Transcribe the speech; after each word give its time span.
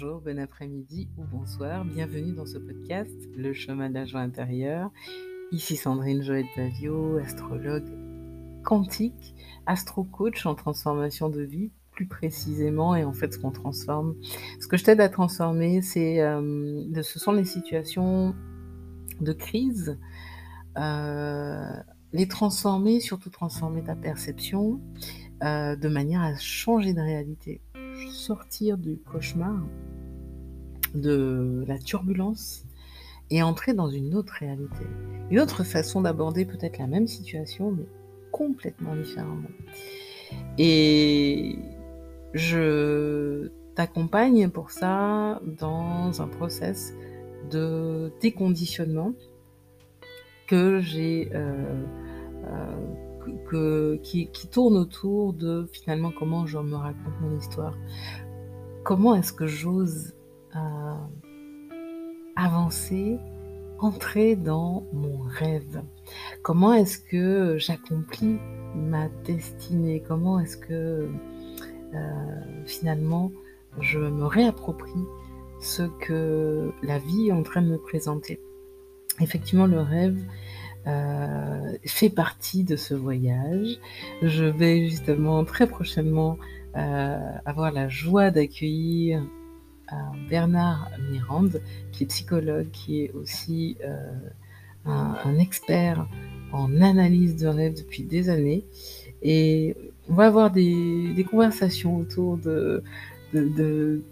bonjour, 0.00 0.20
bon 0.20 0.38
après-midi 0.38 1.08
ou 1.16 1.24
bonsoir. 1.24 1.84
Bienvenue 1.84 2.32
dans 2.32 2.46
ce 2.46 2.58
podcast, 2.58 3.10
Le 3.36 3.52
chemin 3.52 3.88
de 3.88 3.94
la 3.94 4.04
joie 4.04 4.20
intérieure. 4.20 4.92
Ici 5.50 5.74
Sandrine 5.74 6.22
Joël 6.22 6.46
Pavio, 6.54 7.16
astrologue 7.16 7.90
quantique, 8.62 9.34
astro-coach 9.66 10.46
en 10.46 10.54
transformation 10.54 11.28
de 11.28 11.40
vie, 11.40 11.72
plus 11.90 12.06
précisément. 12.06 12.94
Et 12.94 13.02
en 13.02 13.12
fait, 13.12 13.34
ce 13.34 13.40
qu'on 13.40 13.50
transforme, 13.50 14.14
ce 14.60 14.68
que 14.68 14.76
je 14.76 14.84
t'aide 14.84 15.00
à 15.00 15.08
transformer, 15.08 15.82
c'est, 15.82 16.20
euh, 16.20 17.02
ce 17.02 17.18
sont 17.18 17.32
les 17.32 17.44
situations 17.44 18.36
de 19.20 19.32
crise. 19.32 19.98
Euh, 20.76 21.72
les 22.12 22.28
transformer, 22.28 23.00
surtout 23.00 23.30
transformer 23.30 23.82
ta 23.82 23.96
perception 23.96 24.80
euh, 25.42 25.74
de 25.74 25.88
manière 25.88 26.20
à 26.20 26.36
changer 26.36 26.94
de 26.94 27.00
réalité 27.00 27.60
sortir 28.10 28.78
du 28.78 28.98
cauchemar, 28.98 29.56
de 30.94 31.64
la 31.66 31.78
turbulence 31.78 32.64
et 33.30 33.42
entrer 33.42 33.74
dans 33.74 33.88
une 33.88 34.14
autre 34.14 34.34
réalité. 34.38 34.86
Une 35.30 35.40
autre 35.40 35.64
façon 35.64 36.00
d'aborder 36.02 36.44
peut-être 36.44 36.78
la 36.78 36.86
même 36.86 37.06
situation, 37.06 37.72
mais 37.72 37.86
complètement 38.32 38.96
différemment. 38.96 39.48
Et 40.56 41.58
je 42.34 43.48
t'accompagne 43.74 44.48
pour 44.48 44.70
ça 44.70 45.40
dans 45.44 46.20
un 46.20 46.28
process 46.28 46.94
de 47.50 48.12
déconditionnement 48.20 49.12
que 50.46 50.80
j'ai 50.80 51.30
euh, 51.34 51.84
euh, 53.52 53.96
qui, 54.02 54.28
tourne 54.50 54.76
autour 54.76 55.32
de 55.32 55.68
finalement 55.72 56.10
comment 56.10 56.46
je 56.46 56.58
me 56.58 56.74
raconte 56.74 57.20
mon 57.20 57.36
histoire, 57.36 57.74
comment 58.84 59.14
est-ce 59.14 59.32
que 59.32 59.46
j'ose 59.46 60.14
avancer, 62.36 63.18
entrer 63.78 64.36
dans 64.36 64.84
mon 64.92 65.18
rêve. 65.26 65.82
Comment 66.42 66.72
est-ce 66.72 66.98
que 66.98 67.56
j'accomplis 67.58 68.38
ma 68.74 69.08
destinée? 69.24 70.02
Comment 70.06 70.40
est-ce 70.40 70.56
que 70.56 71.08
euh, 71.94 72.64
finalement 72.66 73.32
je 73.80 73.98
me 73.98 74.24
réapproprie 74.24 75.04
ce 75.60 75.82
que 76.00 76.70
la 76.82 76.98
vie 76.98 77.28
est 77.28 77.32
en 77.32 77.42
train 77.42 77.62
de 77.62 77.68
me 77.68 77.78
présenter? 77.78 78.40
Effectivement, 79.20 79.66
le 79.66 79.80
rêve 79.80 80.18
euh, 80.86 81.76
fait 81.84 82.10
partie 82.10 82.64
de 82.64 82.76
ce 82.76 82.94
voyage. 82.94 83.78
Je 84.22 84.44
vais 84.44 84.88
justement 84.88 85.44
très 85.44 85.66
prochainement 85.66 86.38
euh, 86.76 87.32
avoir 87.44 87.72
la 87.72 87.88
joie 87.88 88.30
d'accueillir 88.30 89.22
Bernard 90.28 90.90
Mirande, 91.10 91.60
qui 91.92 92.04
est 92.04 92.06
psychologue, 92.06 92.70
qui 92.70 93.02
est 93.02 93.12
aussi 93.12 93.76
euh, 93.84 94.12
un, 94.84 95.38
expert 95.38 96.06
en 96.52 96.80
analyse 96.80 97.36
de 97.36 97.46
rêve 97.46 97.74
depuis 97.74 98.02
des 98.02 98.28
années. 98.28 98.64
Et 99.22 99.76
on 100.08 100.14
va 100.14 100.26
avoir 100.26 100.50
des, 100.50 101.26
conversations 101.30 101.96
autour 101.96 102.38
du 103.32 104.02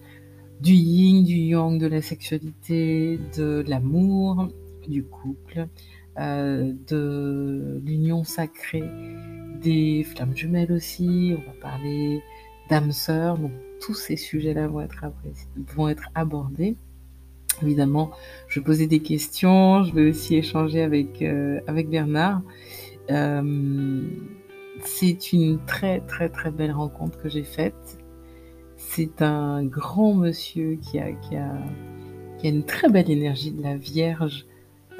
yin, 0.62 1.24
du 1.24 1.36
yang, 1.36 1.78
de 1.78 1.86
la 1.86 2.02
sexualité, 2.02 3.20
de 3.36 3.64
l'amour, 3.66 4.48
du 4.88 5.04
couple, 5.04 5.68
de 6.16 7.80
l'union 7.84 8.24
sacrée, 8.24 8.84
des 9.62 10.04
flammes 10.04 10.36
jumelles 10.36 10.72
aussi. 10.72 11.34
On 11.36 11.46
va 11.46 11.56
parler 11.60 12.22
d'âme 12.68 12.92
sœur. 12.92 13.38
Donc 13.38 13.52
tous 13.80 13.94
ces 13.94 14.16
sujets-là 14.16 14.68
vont 14.68 14.80
être, 14.80 15.04
vont 15.74 15.88
être 15.88 16.08
abordés. 16.14 16.76
Évidemment, 17.62 18.10
je 18.48 18.60
vais 18.60 18.64
poser 18.64 18.86
des 18.86 19.00
questions, 19.00 19.82
je 19.82 19.94
vais 19.94 20.10
aussi 20.10 20.36
échanger 20.36 20.82
avec, 20.82 21.22
euh, 21.22 21.60
avec 21.66 21.88
Bernard. 21.88 22.42
Euh, 23.10 24.02
c'est 24.84 25.32
une 25.32 25.58
très 25.64 26.00
très 26.00 26.28
très 26.28 26.50
belle 26.50 26.72
rencontre 26.72 27.18
que 27.18 27.28
j'ai 27.28 27.44
faite. 27.44 27.98
C'est 28.76 29.22
un 29.22 29.64
grand 29.64 30.12
monsieur 30.12 30.76
qui 30.76 30.98
a, 30.98 31.12
qui 31.12 31.36
a, 31.36 31.52
une 32.44 32.64
très 32.64 32.88
belle 32.88 33.10
énergie 33.10 33.52
de 33.52 33.62
la 33.62 33.76
Vierge 33.76 34.46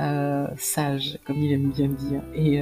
euh, 0.00 0.48
sage, 0.56 1.18
comme 1.26 1.36
il 1.36 1.52
aime 1.52 1.70
bien 1.70 1.88
dire. 1.88 2.22
Et 2.34 2.60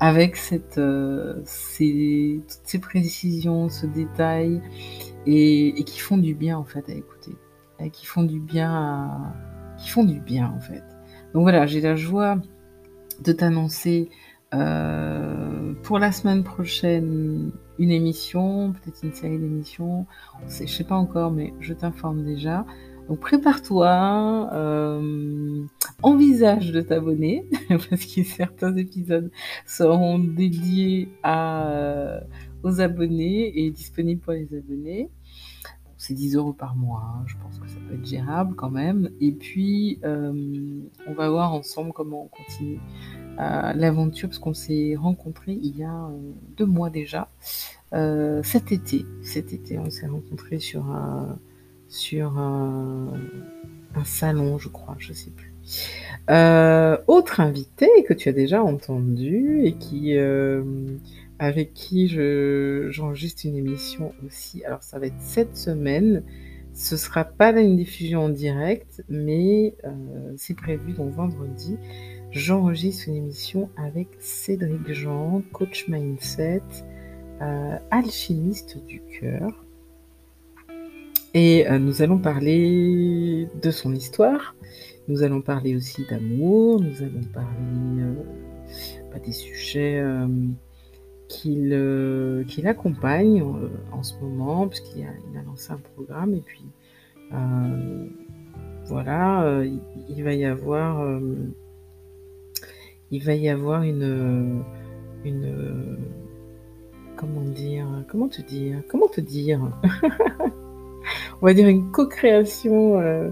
avec 0.00 0.36
cette, 0.36 0.78
euh, 0.78 1.40
ces, 1.44 2.40
toutes 2.48 2.60
ces 2.64 2.78
précisions, 2.78 3.68
ce 3.68 3.86
détail, 3.86 4.62
et, 5.26 5.68
et, 5.68 5.84
qui 5.84 6.00
font 6.00 6.16
du 6.16 6.34
bien 6.34 6.56
en 6.56 6.64
fait 6.64 6.88
à 6.88 6.94
écouter, 6.94 7.36
et 7.78 7.90
qui 7.90 8.06
font 8.06 8.22
du 8.22 8.40
bien, 8.40 8.72
à, 8.72 9.34
qui 9.78 9.90
font 9.90 10.04
du 10.04 10.20
bien 10.20 10.52
en 10.56 10.60
fait. 10.60 10.82
Donc 11.34 11.42
voilà, 11.42 11.66
j'ai 11.66 11.80
la 11.80 11.94
joie 11.94 12.38
de 13.22 13.32
t'annoncer 13.32 14.08
euh, 14.54 15.74
pour 15.82 15.98
la 15.98 16.12
semaine 16.12 16.42
prochaine 16.42 17.52
une 17.78 17.90
émission, 17.90 18.72
peut-être 18.72 19.02
une 19.04 19.12
série 19.12 19.38
d'émissions, 19.38 20.06
je 20.48 20.66
sais 20.66 20.84
pas 20.84 20.96
encore, 20.96 21.30
mais 21.30 21.54
je 21.60 21.72
t'informe 21.72 22.24
déjà. 22.24 22.64
Donc 23.10 23.18
prépare-toi, 23.18 24.50
euh, 24.52 25.64
envisage 26.00 26.70
de 26.70 26.80
t'abonner, 26.80 27.44
parce 27.68 28.06
que 28.06 28.22
certains 28.22 28.76
épisodes 28.76 29.32
seront 29.66 30.20
dédiés 30.20 31.08
euh, 31.26 32.20
aux 32.62 32.80
abonnés 32.80 33.64
et 33.64 33.72
disponibles 33.72 34.20
pour 34.20 34.34
les 34.34 34.56
abonnés. 34.56 35.10
c'est 35.96 36.14
10 36.14 36.36
euros 36.36 36.52
par 36.52 36.76
mois, 36.76 37.02
hein, 37.04 37.24
je 37.26 37.34
pense 37.42 37.58
que 37.58 37.66
ça 37.66 37.78
peut 37.88 37.96
être 37.96 38.06
gérable 38.06 38.54
quand 38.54 38.70
même. 38.70 39.10
Et 39.20 39.32
puis, 39.32 39.98
euh, 40.04 40.80
on 41.08 41.12
va 41.12 41.28
voir 41.30 41.52
ensemble 41.52 41.92
comment 41.92 42.26
on 42.26 42.28
continue 42.28 42.78
l'aventure, 43.38 44.28
parce 44.28 44.38
qu'on 44.38 44.54
s'est 44.54 44.94
rencontrés 44.96 45.58
il 45.60 45.76
y 45.76 45.82
a 45.82 46.10
deux 46.56 46.66
mois 46.66 46.90
déjà, 46.90 47.28
cet 48.44 48.70
été. 48.70 49.04
Cet 49.22 49.52
été, 49.52 49.80
on 49.80 49.90
s'est 49.90 50.06
rencontrés 50.06 50.60
sur 50.60 50.86
un 50.86 51.40
sur 51.90 52.38
un, 52.38 53.12
salon, 54.04 54.58
je 54.58 54.68
crois, 54.68 54.96
je 54.98 55.12
sais 55.12 55.30
plus. 55.30 55.52
Euh, 56.30 56.96
autre 57.06 57.40
invité 57.40 57.88
que 58.08 58.14
tu 58.14 58.28
as 58.28 58.32
déjà 58.32 58.62
entendu 58.62 59.60
et 59.64 59.74
qui 59.74 60.16
euh, 60.16 60.62
avec 61.38 61.74
qui 61.74 62.08
je 62.08 62.88
j'enregistre 62.90 63.44
une 63.44 63.56
émission 63.56 64.14
aussi. 64.24 64.64
Alors 64.64 64.82
ça 64.82 64.98
va 64.98 65.06
être 65.06 65.20
cette 65.20 65.56
semaine. 65.56 66.22
Ce 66.72 66.96
sera 66.96 67.24
pas 67.24 67.50
une 67.60 67.76
diffusion 67.76 68.24
en 68.24 68.28
direct, 68.28 69.04
mais 69.08 69.74
euh, 69.84 70.32
c'est 70.36 70.54
prévu 70.54 70.92
donc 70.92 71.12
vendredi. 71.12 71.76
J'enregistre 72.30 73.08
une 73.08 73.16
émission 73.16 73.68
avec 73.76 74.08
Cédric 74.20 74.92
Jean, 74.92 75.42
coach 75.52 75.88
mindset, 75.88 76.62
alchimiste 77.90 78.78
du 78.86 79.02
cœur. 79.20 79.64
Et 81.32 81.68
euh, 81.68 81.78
nous 81.78 82.02
allons 82.02 82.18
parler 82.18 83.46
de 83.62 83.70
son 83.70 83.94
histoire, 83.94 84.56
nous 85.06 85.22
allons 85.22 85.40
parler 85.40 85.76
aussi 85.76 86.04
d'amour, 86.10 86.80
nous 86.80 87.02
allons 87.02 87.22
parler 87.32 88.02
euh, 88.02 88.14
bah, 89.12 89.20
des 89.24 89.30
sujets 89.30 90.00
euh, 90.00 90.26
qu'il 91.28 92.66
accompagne 92.66 93.44
en 93.92 94.02
ce 94.02 94.14
moment, 94.20 94.66
puisqu'il 94.66 95.04
a, 95.04 95.10
il 95.30 95.38
a 95.38 95.42
lancé 95.42 95.72
un 95.72 95.80
programme, 95.94 96.34
et 96.34 96.40
puis 96.40 96.64
voilà, 98.86 99.62
il, 100.08 100.24
va 100.24 100.34
y 100.34 100.44
avoir 100.44 101.20
il 103.12 103.22
va 103.22 103.34
y 103.34 103.48
avoir 103.48 103.84
une 103.84 104.64
une 105.24 105.96
comment 107.14 107.42
dire 107.42 107.86
comment 108.08 108.28
te 108.28 108.42
dire 108.42 108.82
comment 108.88 109.06
te 109.06 109.20
dire? 109.20 109.60
on 111.42 111.46
va 111.46 111.54
dire 111.54 111.68
une 111.68 111.90
co-création, 111.90 113.00
euh, 113.00 113.30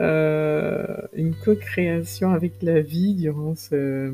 euh, 0.00 0.96
une 1.14 1.34
co-création 1.34 2.32
avec 2.32 2.62
la 2.62 2.80
vie 2.80 3.14
durant 3.14 3.54
ce, 3.54 4.12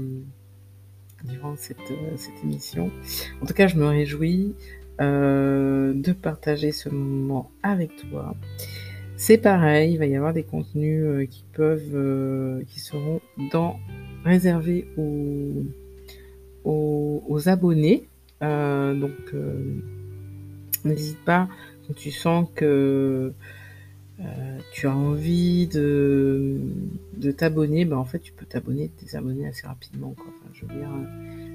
durant 1.25 1.57
cette, 1.57 1.79
cette 2.17 2.45
émission. 2.45 2.91
En 3.41 3.47
tout 3.47 3.55
cas, 3.55 3.67
je 3.67 3.77
me 3.77 3.87
réjouis 3.87 4.55
euh, 5.01 5.93
de 5.95 6.13
partager 6.13 6.73
ce 6.73 6.89
moment 6.89 7.51
avec 7.63 7.97
toi. 7.97 8.35
C'est 9.17 9.39
pareil, 9.39 9.93
il 9.93 9.99
va 9.99 10.07
y 10.07 10.17
avoir 10.17 10.33
des 10.33 10.43
contenus 10.43 11.29
qui 11.31 11.45
peuvent, 11.53 12.65
qui 12.67 12.81
seront 12.81 13.21
réservés 14.25 14.89
aux, 14.97 15.63
aux, 16.65 17.49
abonnés. 17.49 18.09
donc, 18.41 19.33
n'hésite 20.85 21.25
pas 21.25 21.49
tu 21.93 22.11
sens 22.11 22.49
que 22.55 23.33
euh, 24.21 24.59
tu 24.73 24.87
as 24.87 24.95
envie 24.95 25.67
de, 25.67 26.61
de 27.17 27.33
t'abonner, 27.33 27.85
ben 27.85 27.97
en 27.97 28.05
fait 28.05 28.21
tu 28.21 28.33
peux 28.33 28.47
t'abonner, 28.47 28.91
désabonner 29.01 29.49
assez 29.49 29.67
rapidement. 29.67 30.15
Enfin, 30.17 30.31
je 30.53 30.67
veux 30.67 30.75
dire, 30.75 30.89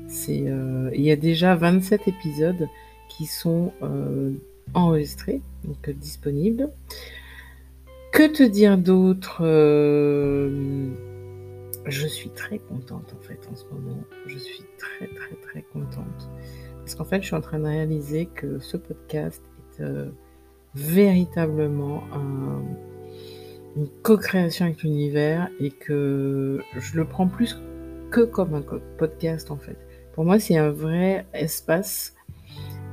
c'est, 0.08 0.44
euh, 0.46 0.92
il 0.94 1.02
y 1.02 1.12
a 1.12 1.16
déjà 1.16 1.56
27 1.56 2.08
épisodes 2.08 2.68
qui 3.08 3.26
sont 3.26 3.72
euh, 3.81 4.34
enregistrés, 4.74 5.42
donc 5.64 5.90
disponibles. 5.90 6.70
Que 8.12 8.28
te 8.28 8.44
dire 8.44 8.78
d'autre 8.78 9.44
Je 11.86 12.08
suis 12.08 12.30
très 12.31 12.60
contente 12.60 13.16
en 13.18 13.24
fait 13.24 13.40
en 13.50 13.56
ce 13.56 13.64
moment. 13.66 14.04
Je 14.28 14.38
suis 14.38 14.64
très 14.78 15.08
très 15.08 15.36
très 15.36 15.62
contente. 15.62 16.30
Parce 16.80 16.96
qu'en 16.96 17.06
fait, 17.06 17.22
je 17.22 17.28
suis 17.28 17.36
en 17.36 17.42
train 17.42 17.60
de 17.60 17.66
réaliser 17.66 18.26
que 18.26 18.60
ce 18.60 18.76
podcast 18.76 19.44
euh, 19.81 20.10
véritablement 20.76 22.04
une 23.76 23.88
co-création 24.04 24.66
avec 24.66 24.84
l'univers 24.84 25.50
et 25.60 25.72
que 25.72 26.62
je 26.78 26.98
le 26.98 27.06
prends 27.06 27.28
plus 27.28 27.60
que 28.12 28.22
comme 28.22 28.54
un 28.54 28.64
podcast 28.98 29.52
en 29.52 29.58
fait. 29.58 29.78
Pour 30.14 30.26
moi, 30.26 30.40
c'est 30.40 30.58
un 30.58 30.70
vrai 30.70 31.26
espace, 31.34 32.16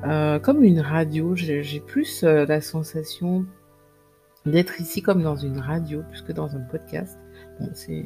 euh, 0.05 0.39
comme 0.39 0.63
une 0.63 0.81
radio. 0.81 1.35
J'ai 1.35 1.81
plus 1.81 2.23
euh, 2.23 2.47
la 2.47 2.61
sensation 2.61 3.45
d'être 4.45 4.81
ici 4.81 5.03
comme 5.03 5.23
dans 5.23 5.37
une 5.37 5.59
radio 5.59 6.03
plus 6.09 6.23
que 6.23 6.33
dans 6.33 6.55
un 6.55 6.61
podcast. 6.61 7.19
c'est 7.75 8.05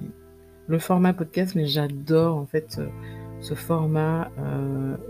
le 0.68 0.78
format 0.78 1.12
podcast, 1.12 1.54
mais 1.54 1.66
j'adore 1.66 2.36
en 2.36 2.46
fait 2.46 2.80
ce, 3.40 3.54
format. 3.54 4.30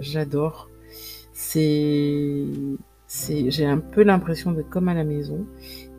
J'adore. 0.01 0.71
C'est, 1.33 2.45
c'est, 3.13 3.51
j'ai 3.51 3.67
un 3.67 3.79
peu 3.79 4.05
l'impression 4.05 4.53
d'être 4.53 4.71
comme 4.71 4.89
à 4.89 4.95
la 4.95 5.03
maison 5.03 5.45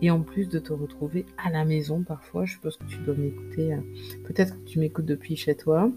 et 0.02 0.10
en 0.10 0.22
plus 0.22 0.48
de 0.48 0.60
te 0.60 0.72
retrouver 0.72 1.25
à 1.38 1.50
la 1.50 1.66
maison 1.66 2.04
parfois. 2.04 2.46
Je 2.46 2.54
suppose 2.54 2.78
que 2.78 2.86
tu 2.86 3.00
dois 3.00 3.16
m'écouter. 3.16 3.75
Peut-être 4.24 4.56
que 4.56 4.66
tu 4.66 4.80
m'écoutes 4.80 5.08
depuis 5.08 5.36
chez 5.36 5.56
toi. 5.56 5.92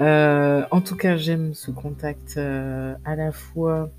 Euh, 0.00 0.64
en 0.70 0.80
tout 0.80 0.94
cas, 0.94 1.16
j'aime 1.16 1.54
ce 1.54 1.72
contact 1.72 2.36
euh, 2.36 2.94
à 3.04 3.16
la 3.16 3.32
fois 3.32 3.90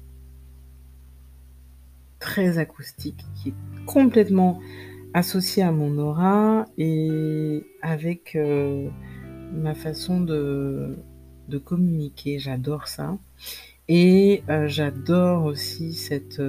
très 2.20 2.58
acoustique, 2.58 3.26
qui 3.36 3.50
est 3.50 3.86
complètement 3.86 4.62
associé 5.14 5.62
à 5.62 5.74
mon 5.74 5.98
aura 5.98 6.68
et 6.78 7.66
avec 7.82 8.38
euh, 8.38 8.88
ma 9.52 9.74
façon 9.74 10.22
de 10.22 10.96
communiquer. 11.66 12.40
J'adore 12.40 12.88
ça. 12.88 13.18
Et 13.90 14.44
j'adore 14.68 15.46
aussi 15.46 15.94
cette, 15.94 16.42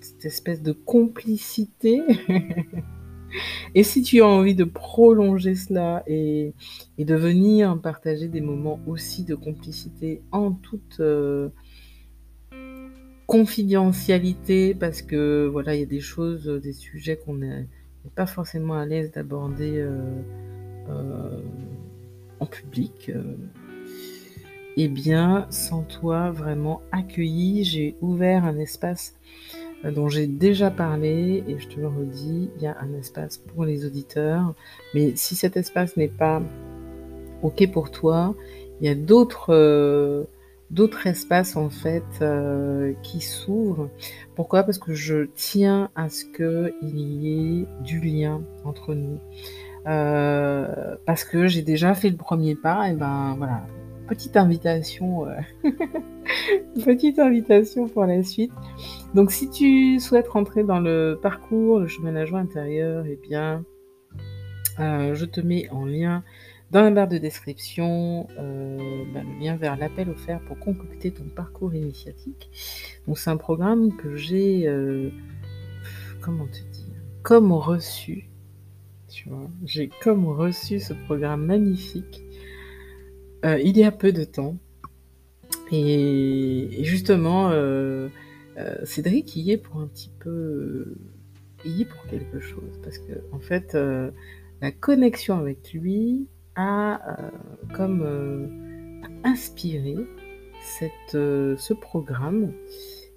cette 0.00 0.24
espèce 0.24 0.62
de 0.62 0.72
complicité 0.72 2.02
Et 3.74 3.82
si 3.82 4.02
tu 4.02 4.20
as 4.20 4.26
envie 4.26 4.54
de 4.54 4.64
prolonger 4.64 5.54
cela 5.54 6.02
et, 6.06 6.54
de 6.98 7.14
venir 7.14 7.80
partager 7.80 8.28
des 8.28 8.40
moments 8.40 8.80
aussi 8.86 9.24
de 9.24 9.34
complicité 9.34 10.22
en 10.32 10.52
toute 10.52 11.00
euh, 11.00 11.48
confidentialité, 13.26 14.74
parce 14.74 15.02
que 15.02 15.46
voilà, 15.46 15.74
il 15.74 15.80
y 15.80 15.82
a 15.82 15.86
des 15.86 16.00
choses, 16.00 16.46
des 16.46 16.72
sujets 16.72 17.16
qu'on 17.16 17.34
n'est 17.34 17.66
pas 18.14 18.26
forcément 18.26 18.74
à 18.74 18.86
l'aise 18.86 19.10
d'aborder 19.10 19.78
euh, 19.78 20.22
euh, 20.88 21.40
en 22.40 22.46
public. 22.46 23.10
Eh 24.76 24.88
bien, 24.88 25.46
sans 25.50 25.82
toi 25.82 26.30
vraiment 26.30 26.82
accueilli, 26.90 27.64
j'ai 27.64 27.96
ouvert 28.00 28.44
un 28.44 28.58
espace 28.58 29.14
euh, 29.84 29.90
dont 29.90 30.08
j'ai 30.08 30.26
déjà 30.26 30.70
parlé 30.70 31.44
et 31.46 31.58
je 31.58 31.68
te 31.68 31.80
le 31.80 31.88
redis, 31.88 32.50
il 32.56 32.62
y 32.62 32.66
a 32.66 32.76
un 32.80 32.92
espace 32.94 33.38
pour 33.38 33.64
les 33.64 33.86
auditeurs. 33.86 34.54
Mais 34.94 35.12
si 35.16 35.36
cet 35.36 35.56
espace 35.56 35.96
n'est 35.96 36.08
pas 36.08 36.42
OK 37.42 37.70
pour 37.70 37.90
toi, 37.90 38.34
il 38.80 38.86
y 38.86 38.90
a 38.90 38.94
d'autres 38.94 39.52
euh, 39.54 40.24
espaces 41.04 41.56
en 41.56 41.70
fait 41.70 42.02
euh, 42.20 42.92
qui 43.02 43.20
s'ouvrent. 43.20 43.90
Pourquoi? 44.34 44.64
Parce 44.64 44.78
que 44.78 44.94
je 44.94 45.28
tiens 45.34 45.90
à 45.94 46.08
ce 46.08 46.24
qu'il 46.24 46.98
y 46.98 47.60
ait 47.60 47.66
du 47.84 48.00
lien 48.00 48.42
entre 48.64 48.94
nous. 48.94 49.18
parce 49.84 51.24
que 51.24 51.46
j'ai 51.46 51.62
déjà 51.62 51.94
fait 51.94 52.10
le 52.10 52.16
premier 52.16 52.54
pas, 52.56 52.88
et 52.90 52.94
ben 52.94 53.34
voilà, 53.36 53.66
petite 54.08 54.36
invitation, 54.36 55.26
petite 56.84 57.18
invitation 57.18 57.88
pour 57.88 58.04
la 58.04 58.22
suite. 58.22 58.52
Donc 59.14 59.30
si 59.30 59.48
tu 59.50 59.98
souhaites 60.00 60.28
rentrer 60.28 60.64
dans 60.64 60.80
le 60.80 61.18
parcours, 61.20 61.80
le 61.80 61.86
chemin 61.86 62.24
joie 62.24 62.40
intérieur, 62.40 63.04
eh 63.06 63.16
bien, 63.16 63.64
euh, 64.80 65.14
je 65.14 65.24
te 65.24 65.40
mets 65.40 65.68
en 65.70 65.84
lien 65.84 66.24
dans 66.70 66.82
la 66.82 66.90
barre 66.90 67.08
de 67.08 67.18
description 67.18 68.26
euh, 68.38 69.04
bah, 69.12 69.20
le 69.22 69.44
lien 69.44 69.56
vers 69.56 69.76
l'appel 69.76 70.10
offert 70.10 70.40
pour 70.40 70.58
concocter 70.58 71.12
ton 71.12 71.24
parcours 71.24 71.74
initiatique. 71.74 72.50
Donc 73.06 73.18
c'est 73.18 73.30
un 73.30 73.36
programme 73.36 73.96
que 73.96 74.16
j'ai, 74.16 74.66
euh, 74.66 75.10
comment 76.20 76.46
te 76.46 76.58
dire, 76.72 76.96
comme 77.22 77.52
reçu. 77.52 78.28
Tu 79.08 79.28
vois, 79.28 79.48
j'ai 79.64 79.88
comme 80.02 80.26
reçu 80.26 80.80
ce 80.80 80.92
programme 80.92 81.44
magnifique 81.44 82.23
il 83.44 83.76
y 83.76 83.84
a 83.84 83.92
peu 83.92 84.12
de 84.12 84.24
temps. 84.24 84.56
Et, 85.70 86.78
justement, 86.82 87.50
euh, 88.56 88.74
Cédric 88.84 89.34
y 89.36 89.52
est 89.52 89.56
pour 89.56 89.80
un 89.80 89.86
petit 89.86 90.10
peu, 90.20 90.94
y 91.64 91.82
est 91.82 91.84
pour 91.84 92.04
quelque 92.06 92.38
chose 92.40 92.78
parce 92.82 92.98
que 92.98 93.12
en 93.32 93.40
fait, 93.40 93.74
euh, 93.74 94.10
la 94.60 94.70
connexion 94.70 95.38
avec 95.38 95.72
lui 95.72 96.28
a 96.54 97.00
euh, 97.18 97.30
comme 97.74 99.02
inspiré 99.24 99.96
ce 100.62 101.72
programme 101.72 102.52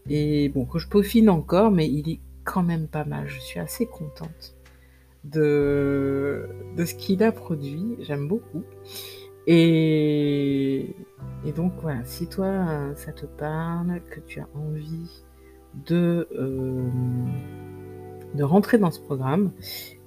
et 0.09 0.49
bon 0.49 0.65
que 0.65 0.79
je 0.79 0.87
peaufine 0.87 1.29
encore, 1.29 1.71
mais 1.71 1.87
il 1.87 2.09
est 2.09 2.19
quand 2.43 2.63
même 2.63 2.87
pas 2.87 3.05
mal. 3.05 3.27
Je 3.27 3.39
suis 3.39 3.59
assez 3.59 3.85
contente 3.85 4.55
de 5.23 6.47
ce 6.77 6.95
qu'il 6.95 7.21
a 7.21 7.31
produit. 7.31 7.97
J'aime 7.99 8.27
beaucoup. 8.27 8.63
Et, 9.47 10.93
donc 11.55 11.71
voilà, 11.81 12.03
si 12.03 12.27
toi 12.27 12.93
ça 12.95 13.13
te 13.13 13.25
parle, 13.25 14.01
que 14.11 14.19
tu 14.19 14.41
as 14.41 14.47
envie 14.53 15.23
de, 15.87 16.27
euh, 16.37 16.89
de 18.35 18.43
rentrer 18.43 18.77
dans 18.77 18.91
ce 18.91 18.99
programme, 18.99 19.51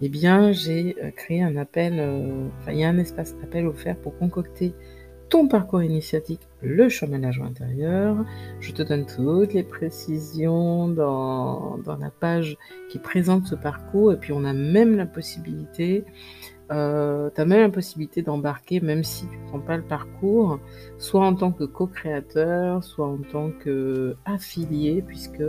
eh 0.03 0.09
bien, 0.11 0.53
j'ai 0.53 0.97
euh, 1.03 1.11
créé 1.11 1.43
un 1.43 1.57
appel, 1.57 1.95
euh, 1.99 2.49
il 2.69 2.77
y 2.77 2.85
a 2.85 2.89
un 2.89 2.99
espace 2.99 3.35
appel 3.43 3.67
offert 3.67 3.97
pour 3.97 4.17
concocter 4.19 4.75
ton 5.31 5.47
parcours 5.47 5.83
initiatique, 5.83 6.41
le 6.61 6.89
joie 6.89 7.09
intérieur. 7.47 8.17
Je 8.59 8.73
te 8.73 8.83
donne 8.83 9.07
toutes 9.07 9.55
les 9.55 9.63
précisions 9.63 10.89
dans, 10.89 11.79
dans, 11.79 11.97
la 11.97 12.11
page 12.11 12.59
qui 12.91 12.99
présente 12.99 13.47
ce 13.47 13.55
parcours 13.55 14.13
et 14.13 14.17
puis 14.17 14.33
on 14.33 14.45
a 14.45 14.53
même 14.53 14.97
la 14.97 15.07
possibilité 15.07 16.05
euh, 16.71 17.31
tu 17.35 17.41
as 17.41 17.45
même 17.45 17.63
la 17.63 17.69
possibilité 17.71 18.23
d'embarquer, 18.23 18.81
même 18.81 19.03
si 19.05 19.27
tu 19.27 19.37
ne 19.39 19.49
prends 19.49 19.61
pas 19.61 19.77
le 19.77 19.83
parcours, 19.83 20.61
soit 20.99 21.27
en 21.27 21.35
tant 21.35 21.53
que 21.53 21.65
co-créateur, 21.65 22.85
soit 22.85 23.07
en 23.07 23.19
tant 23.19 23.51
qu'affilié, 23.51 25.03
puisque 25.03 25.43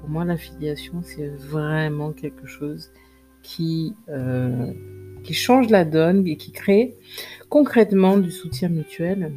pour 0.00 0.08
moi 0.08 0.24
l'affiliation 0.24 1.02
c'est 1.02 1.28
vraiment 1.28 2.12
quelque 2.12 2.46
chose 2.46 2.92
qui, 3.42 3.94
euh, 4.08 4.72
qui 5.24 5.34
change 5.34 5.70
la 5.70 5.84
donne 5.84 6.26
et 6.26 6.36
qui 6.36 6.52
crée 6.52 6.94
concrètement 7.48 8.18
du 8.18 8.30
soutien 8.30 8.68
mutuel. 8.68 9.32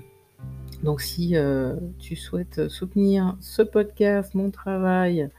Donc 0.84 1.02
si 1.02 1.36
euh, 1.36 1.76
tu 2.00 2.16
souhaites 2.16 2.68
soutenir 2.68 3.38
ce 3.40 3.62
podcast, 3.62 4.36
mon 4.36 4.52
travail, 4.52 5.30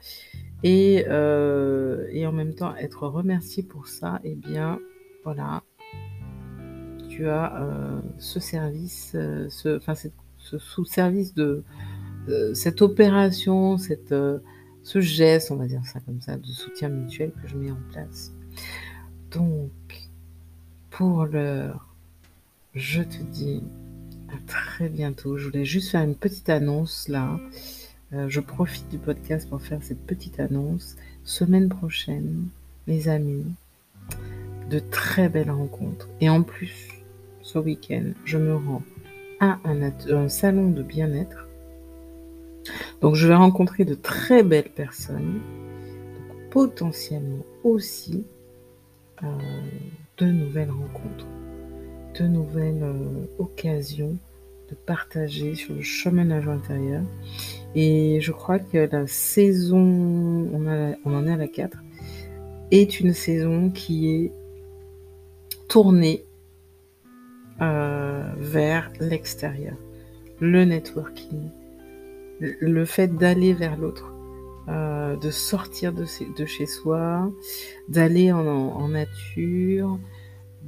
et, 0.62 1.04
euh, 1.08 2.08
et 2.10 2.26
en 2.26 2.32
même 2.32 2.54
temps 2.54 2.74
être 2.76 3.06
remercié 3.06 3.62
pour 3.62 3.86
ça, 3.86 4.20
eh 4.24 4.34
bien 4.34 4.78
voilà, 5.22 5.62
tu 7.14 7.28
as 7.28 7.62
euh, 7.62 8.00
ce 8.18 8.40
service, 8.40 9.12
euh, 9.14 9.48
ce, 9.48 9.76
enfin, 9.76 9.94
ce 9.94 10.58
sous-service 10.58 11.34
de 11.34 11.62
euh, 12.28 12.54
cette 12.54 12.82
opération, 12.82 13.78
cette, 13.78 14.14
ce 14.82 15.00
geste, 15.00 15.50
on 15.50 15.56
va 15.56 15.66
dire 15.66 15.84
ça 15.86 16.00
comme 16.00 16.20
ça, 16.20 16.36
de 16.36 16.46
soutien 16.46 16.88
mutuel 16.88 17.32
que 17.40 17.48
je 17.48 17.56
mets 17.56 17.70
en 17.70 17.78
place. 17.92 18.32
Donc, 19.30 19.70
pour 20.90 21.24
l'heure, 21.26 21.94
je 22.74 23.02
te 23.02 23.22
dis 23.22 23.62
à 24.28 24.36
très 24.46 24.88
bientôt. 24.88 25.38
Je 25.38 25.46
voulais 25.46 25.64
juste 25.64 25.90
faire 25.90 26.02
une 26.02 26.16
petite 26.16 26.48
annonce 26.48 27.08
là. 27.08 27.38
je 28.12 28.40
profite 28.40 28.88
du 28.88 28.98
podcast 28.98 29.48
pour 29.48 29.60
faire 29.60 29.82
cette 29.82 30.04
petite 30.04 30.40
annonce. 30.40 30.96
Semaine 31.24 31.68
prochaine, 31.68 32.48
mes 32.86 33.08
amis, 33.08 33.46
de 34.70 34.78
très 34.78 35.28
belles 35.28 35.50
rencontres. 35.50 36.08
Et 36.20 36.28
en 36.28 36.42
plus, 36.42 36.93
ce 37.44 37.58
week-end, 37.58 38.10
je 38.24 38.38
me 38.38 38.56
rends 38.56 38.82
à 39.38 39.58
un, 39.64 40.28
salon 40.28 40.70
de 40.70 40.82
bien-être. 40.82 41.46
Donc 43.02 43.14
je 43.14 43.28
vais 43.28 43.34
rencontrer 43.34 43.84
de 43.84 43.94
très 43.94 44.42
belles 44.42 44.70
personnes, 44.70 45.40
potentiellement 46.50 47.44
aussi 47.62 48.24
euh, 49.22 49.26
de 50.16 50.26
nouvelles 50.26 50.70
rencontres, 50.70 51.26
de 52.18 52.26
nouvelles 52.26 52.82
euh, 52.82 53.26
occasions 53.38 54.16
de 54.70 54.74
partager 54.74 55.54
sur 55.54 55.74
le 55.74 55.82
chemin 55.82 56.22
cheminage 56.22 56.48
intérieur. 56.48 57.02
Et 57.74 58.20
je 58.22 58.32
crois 58.32 58.58
que 58.58 58.88
la 58.90 59.06
saison, 59.06 59.78
on, 59.78 60.94
on 61.04 61.14
en 61.14 61.26
est 61.26 61.32
à 61.32 61.36
la 61.36 61.48
4, 61.48 61.76
est 62.70 63.00
une 63.00 63.12
saison 63.12 63.68
qui 63.68 64.08
est 64.08 64.32
tournée 65.68 66.24
euh, 67.60 68.32
vers 68.36 68.90
l'extérieur. 69.00 69.76
Le 70.40 70.64
networking, 70.64 71.50
le 72.40 72.84
fait 72.84 73.14
d'aller 73.16 73.54
vers 73.54 73.76
l'autre, 73.76 74.12
euh, 74.68 75.16
de 75.16 75.30
sortir 75.30 75.92
de, 75.92 76.04
chez 76.04 76.66
soi, 76.66 77.30
d'aller 77.88 78.32
en, 78.32 78.88
nature, 78.88 80.00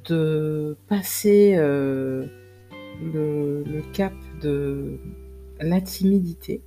de 0.04 0.76
passer 0.88 1.54
euh, 1.56 2.26
le, 3.02 3.82
cap 3.92 4.14
de 4.40 4.98
la 5.60 5.80
timidité 5.80 6.62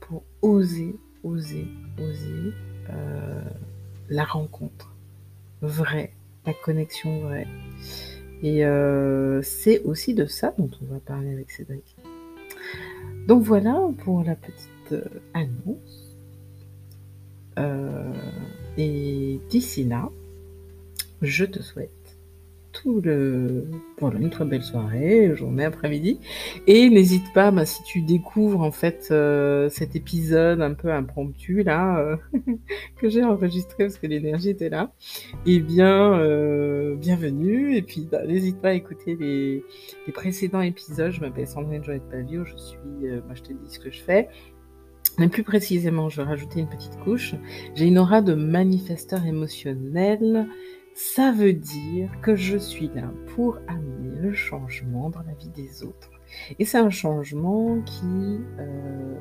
pour 0.00 0.24
oser, 0.42 0.94
oser, 1.22 1.66
oser 1.98 2.52
la 4.10 4.24
rencontre. 4.24 4.94
Vraie, 5.62 6.12
la 6.46 6.52
connexion 6.54 7.20
vraie. 7.20 7.46
Et 8.42 8.64
euh, 8.64 9.42
c'est 9.42 9.82
aussi 9.82 10.14
de 10.14 10.26
ça 10.26 10.54
dont 10.58 10.70
on 10.82 10.92
va 10.92 11.00
parler 11.00 11.32
avec 11.32 11.50
Cédric. 11.50 11.96
Donc 13.26 13.42
voilà 13.42 13.80
pour 14.04 14.22
la 14.22 14.36
petite 14.36 14.92
euh, 14.92 15.04
annonce. 15.34 16.16
Euh, 17.58 18.12
et 18.76 19.40
d'ici 19.50 19.84
là, 19.84 20.08
je 21.20 21.44
te 21.44 21.60
souhaite 21.60 21.97
une 22.86 24.30
très 24.30 24.44
belle 24.44 24.62
soirée, 24.62 25.34
journée, 25.34 25.64
après-midi. 25.64 26.20
Et 26.66 26.88
n'hésite 26.90 27.32
pas, 27.32 27.50
bah, 27.50 27.66
si 27.66 27.82
tu 27.84 28.02
découvres 28.02 28.60
en 28.60 28.70
fait 28.70 29.08
euh, 29.10 29.68
cet 29.68 29.96
épisode 29.96 30.60
un 30.60 30.74
peu 30.74 30.92
impromptu 30.92 31.62
là 31.62 31.98
euh, 31.98 32.16
que 32.96 33.08
j'ai 33.08 33.24
enregistré 33.24 33.84
parce 33.84 33.98
que 33.98 34.06
l'énergie 34.06 34.50
était 34.50 34.68
là, 34.68 34.92
eh 35.46 35.60
bien 35.60 36.14
euh, 36.14 36.96
bienvenue. 36.96 37.76
Et 37.76 37.82
puis 37.82 38.08
bah, 38.10 38.24
n'hésite 38.26 38.60
pas 38.60 38.68
à 38.68 38.74
écouter 38.74 39.16
les, 39.16 39.64
précédents 40.12 40.60
épisodes. 40.60 41.12
Je 41.12 41.20
m'appelle 41.20 41.46
Sandrine 41.46 41.84
Joëtte 41.84 42.08
Pavio, 42.10 42.44
je 42.44 42.56
suis, 42.56 43.08
bah, 43.28 43.34
je 43.34 43.42
te 43.42 43.52
dis 43.52 43.70
ce 43.70 43.78
que 43.78 43.90
je 43.90 44.00
fais. 44.00 44.28
Mais 45.18 45.28
plus 45.28 45.42
précisément, 45.42 46.08
je 46.08 46.18
vais 46.18 46.28
rajouter 46.28 46.60
une 46.60 46.68
petite 46.68 46.96
couche. 47.00 47.34
J'ai 47.74 47.86
une 47.86 47.98
aura 47.98 48.22
de 48.22 48.34
manifesteur 48.34 49.26
émotionnel 49.26 50.46
ça 50.98 51.30
veut 51.30 51.52
dire 51.52 52.10
que 52.22 52.34
je 52.34 52.58
suis 52.58 52.90
là 52.92 53.08
pour 53.28 53.58
amener 53.68 54.18
le 54.18 54.32
changement 54.32 55.10
dans 55.10 55.22
la 55.22 55.32
vie 55.34 55.48
des 55.50 55.84
autres. 55.84 56.10
Et 56.58 56.64
c'est 56.64 56.78
un 56.78 56.90
changement 56.90 57.80
qui 57.82 58.40
euh, 58.58 59.14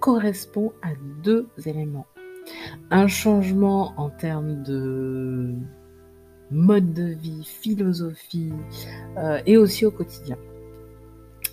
correspond 0.00 0.72
à 0.82 0.88
deux 1.22 1.46
éléments. 1.64 2.08
Un 2.90 3.06
changement 3.06 3.94
en 3.96 4.10
termes 4.10 4.64
de 4.64 5.54
mode 6.50 6.92
de 6.92 7.14
vie, 7.14 7.44
philosophie 7.44 8.52
euh, 9.18 9.40
et 9.46 9.56
aussi 9.56 9.86
au 9.86 9.92
quotidien. 9.92 10.36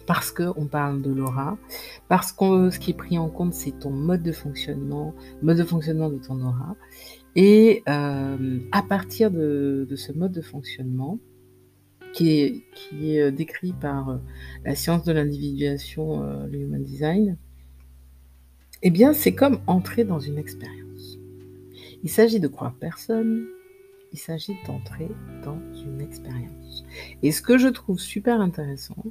Parce 0.07 0.31
qu'on 0.31 0.65
parle 0.65 1.03
de 1.03 1.11
l'aura, 1.11 1.59
parce 2.09 2.31
que 2.31 2.71
ce 2.71 2.79
qui 2.79 2.91
est 2.91 2.97
pris 2.97 3.19
en 3.19 3.29
compte, 3.29 3.53
c'est 3.53 3.77
ton 3.77 3.91
mode 3.91 4.23
de 4.23 4.31
fonctionnement, 4.31 5.13
mode 5.43 5.57
de 5.57 5.63
fonctionnement 5.63 6.09
de 6.09 6.17
ton 6.17 6.41
aura. 6.41 6.75
Et 7.35 7.83
euh, 7.87 8.59
à 8.71 8.83
partir 8.83 9.31
de, 9.31 9.87
ce 9.95 10.11
mode 10.11 10.31
de 10.31 10.41
fonctionnement, 10.41 11.19
qui 12.13 12.29
est, 12.29 12.63
euh, 12.93 13.31
décrit 13.31 13.73
par 13.73 14.09
euh, 14.09 14.17
la 14.65 14.75
science 14.75 15.03
de 15.03 15.11
l'individuation, 15.11 16.21
le 16.45 16.59
human 16.59 16.83
design, 16.83 17.37
eh 18.83 18.91
bien, 18.91 19.13
c'est 19.13 19.33
comme 19.33 19.59
entrer 19.65 20.03
dans 20.03 20.19
une 20.19 20.37
expérience. 20.37 21.17
Il 22.03 22.09
s'agit 22.09 22.39
de 22.39 22.47
croire 22.47 22.75
personne, 22.75 23.47
il 24.11 24.19
s'agit 24.19 24.55
d'entrer 24.67 25.09
dans 25.43 25.59
une 25.73 26.01
expérience. 26.01 26.85
Et 27.23 27.31
ce 27.31 27.41
que 27.41 27.57
je 27.57 27.69
trouve 27.69 27.99
super 27.99 28.41
intéressant, 28.41 29.03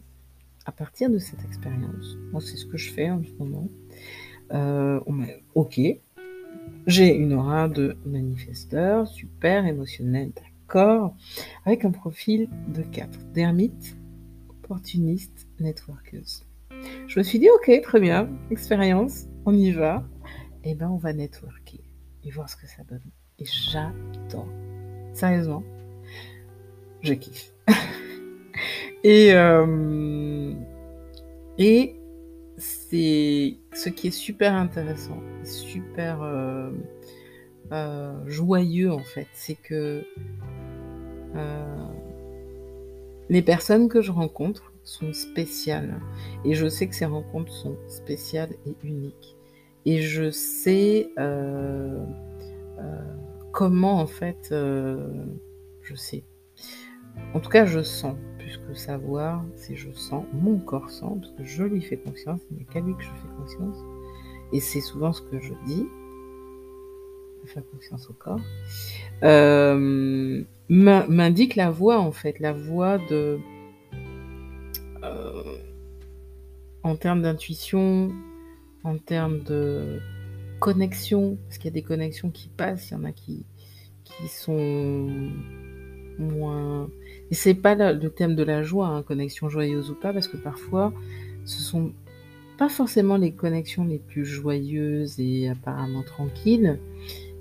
à 0.64 0.71
partir 0.71 1.11
de 1.11 1.19
cette 1.19 1.45
expérience, 1.45 2.17
moi 2.31 2.41
c'est 2.41 2.57
ce 2.57 2.67
que 2.67 2.76
je 2.76 2.93
fais 2.93 3.11
en 3.11 3.23
ce 3.25 3.33
moment, 3.33 3.69
ok, 5.55 5.81
j'ai 6.87 7.15
une 7.15 7.35
aura 7.35 7.69
de 7.69 7.97
manifesteur, 8.05 9.07
super 9.07 9.67
émotionnel, 9.67 10.33
d'accord, 10.35 11.15
avec 11.65 11.85
un 11.85 11.91
profil 11.91 12.49
de 12.69 12.83
4, 12.83 13.19
d'ermite, 13.33 13.97
opportuniste, 14.49 15.47
networkeuse. 15.61 16.45
Je 17.07 17.19
me 17.19 17.25
suis 17.25 17.39
dit, 17.39 17.49
ok, 17.51 17.81
très 17.83 18.01
bien, 18.01 18.29
expérience, 18.51 19.27
on 19.47 19.55
y 19.55 19.71
va. 19.71 20.05
Et 20.65 20.71
eh 20.71 20.75
ben, 20.75 20.89
on 20.89 20.97
va 20.97 21.12
networker 21.12 21.81
et 22.25 22.31
voir 22.31 22.49
ce 22.49 22.57
que 22.57 22.67
ça 22.69 22.85
donne. 22.85 23.03
Et 23.39 23.45
j'adore. 23.45 24.49
Sérieusement, 25.12 25.65
je 27.03 27.15
kiffe. 27.15 27.53
et, 29.05 29.35
euh, 29.35 30.55
et 31.59 31.97
c'est 32.92 33.56
ce 33.72 33.88
qui 33.88 34.08
est 34.08 34.11
super 34.11 34.52
intéressant, 34.52 35.18
super 35.44 36.22
euh, 36.22 36.70
euh, 37.72 38.12
joyeux 38.26 38.92
en 38.92 39.02
fait, 39.02 39.28
c'est 39.32 39.54
que 39.54 40.04
euh, 41.34 41.87
les 43.30 43.40
personnes 43.40 43.88
que 43.88 44.02
je 44.02 44.12
rencontre 44.12 44.75
sont 44.84 45.14
spéciales. 45.14 46.02
Et 46.44 46.52
je 46.52 46.68
sais 46.68 46.87
que 46.87 46.94
ces 46.94 47.06
rencontres 47.06 47.52
sont 47.52 47.78
spéciales 47.88 48.52
et 48.66 48.76
uniques. 48.82 49.38
Et 49.87 50.02
je 50.02 50.30
sais 50.30 51.08
comment 53.52 54.00
en 54.00 54.06
fait 54.06 54.49
je 54.50 55.94
sais. 55.94 56.25
En 57.32 57.40
tout 57.40 57.50
cas 57.50 57.64
je 57.64 57.82
sens 57.82 58.16
que 58.66 58.75
savoir, 58.75 59.44
c'est 59.56 59.76
je 59.76 59.90
sens, 59.92 60.25
mon 60.32 60.58
corps 60.58 60.90
sent, 60.90 61.06
parce 61.20 61.32
que 61.32 61.44
je 61.44 61.64
lui 61.64 61.82
fais 61.82 61.96
confiance, 61.96 62.40
il 62.50 62.58
n'y 62.58 62.62
a 62.62 62.72
qu'à 62.72 62.80
lui 62.80 62.94
que 62.94 63.02
je 63.02 63.08
fais 63.08 63.28
confiance. 63.38 63.76
Et 64.52 64.61
c'est 64.61 64.80
souvent 64.80 65.12
ce 65.12 65.22
que 65.22 65.40
je 65.40 65.52
dis, 65.66 65.87
faire 67.46 67.62
confiance 67.70 68.08
au 68.08 68.12
corps, 68.12 68.40
euh, 69.25 70.44
m'indique 70.68 71.56
la 71.56 71.70
voix 71.70 71.99
en 71.99 72.12
fait, 72.12 72.38
la 72.38 72.52
voix 72.52 72.99
de... 72.99 73.38
Euh, 75.02 75.56
en 76.84 76.96
termes 76.96 77.22
d'intuition, 77.22 78.12
en 78.84 78.99
termes 78.99 79.40
de 79.40 80.00
connexion, 80.61 81.38
parce 81.44 81.58
qu'il 81.58 81.66
y 81.66 81.72
a 81.72 81.75
des 81.75 81.82
connexions 81.82 82.30
qui 82.30 82.49
passent, 82.49 82.90
il 82.90 82.94
y 82.94 82.96
en 82.96 83.04
a 83.04 83.12
qui, 83.12 83.44
qui 84.04 84.28
sont 84.28 85.30
moins 86.18 86.88
et 87.33 87.35
c'est 87.35 87.55
pas 87.55 87.75
le 87.75 88.11
thème 88.11 88.37
de 88.37 88.43
la 88.43 88.62
joie, 88.62 88.89
hein, 88.89 89.03
connexion 89.03 89.49
joyeuse 89.49 89.91
ou 89.91 89.95
pas, 89.95 90.12
parce 90.12 90.29
que 90.29 90.37
parfois, 90.37 90.93
ce 91.47 91.62
sont 91.62 91.95
pas 92.59 92.69
forcément 92.69 93.17
les 93.17 93.33
connexions 93.33 93.87
les 93.87 93.99
plus 93.99 94.27
joyeuses 94.27 95.19
et 95.19 95.49
apparemment 95.49 96.03
tranquilles 96.03 96.79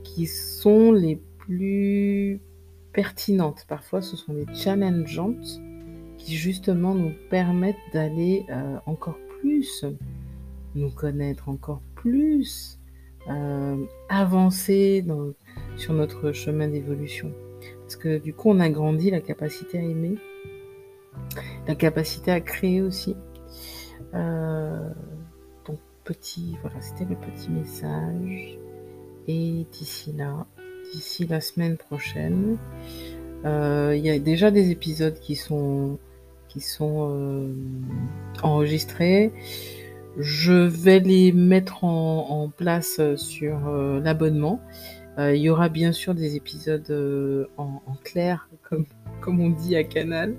qui 0.06 0.28
sont 0.28 0.94
les 0.94 1.18
plus 1.40 2.40
pertinentes. 2.94 3.66
Parfois, 3.68 4.02
ce 4.02 4.16
sont 4.16 4.32
les 4.32 4.46
challengeantes 4.54 5.60
qui 6.18 6.38
justement 6.38 6.96
nous 6.96 7.12
permettent 7.30 7.76
d'aller 7.92 8.46
euh, 8.50 8.78
encore 8.86 9.18
plus 9.42 9.84
nous 10.74 10.90
connaître, 10.90 11.50
encore 11.50 11.82
plus 11.96 12.80
euh, 13.30 13.76
avancer 14.08 15.04
sur 15.76 15.92
notre 15.92 16.32
chemin 16.32 16.70
d'évolution. 16.70 17.34
Parce 17.92 18.02
que 18.02 18.20
du 18.20 18.34
coup, 18.34 18.50
on 18.50 18.62
a 18.62 18.70
grandi 18.70 19.12
la 19.12 19.20
capacité 19.20 19.78
à 19.78 19.82
aimer, 19.82 20.16
la 21.68 21.76
capacité 21.76 22.32
à 22.32 22.40
créer 22.40 22.82
aussi. 22.82 23.18
Euh, 24.14 24.90
donc, 25.68 25.78
petit, 26.06 26.58
voilà, 26.62 26.80
c'était 26.80 27.04
le 27.04 27.18
petit 27.18 27.50
message. 27.50 28.58
Et 29.28 29.66
d'ici 29.74 30.14
là, 30.14 30.46
d'ici 30.94 31.28
la 31.28 31.42
semaine 31.42 31.76
prochaine, 31.76 32.56
euh, 33.44 33.94
il 33.94 34.06
y 34.06 34.10
a 34.10 34.18
déjà 34.20 34.52
des 34.52 34.72
épisodes 34.72 35.20
qui 35.20 35.36
sont, 35.36 36.00
qui 36.48 36.62
sont 36.62 37.10
euh, 37.12 37.54
enregistrés. 38.42 39.34
Je 40.18 40.54
vais 40.54 41.02
les 41.02 41.34
mettre 41.34 41.84
en 41.84 42.50
place 42.56 43.02
sur 43.18 43.60
l'abonnement. 44.02 44.62
Euh, 45.22 45.36
il 45.36 45.42
y 45.42 45.50
aura 45.50 45.70
bien 45.70 45.92
sûr 45.92 46.16
des 46.16 46.36
épisodes 46.36 46.90
euh, 46.90 47.46
en, 47.58 47.80
clair, 48.04 48.50
comme, 48.64 48.86
comme 49.22 49.40
on 49.40 49.52
dit 49.52 49.76
à 49.76 49.84
Canal, 49.84 50.36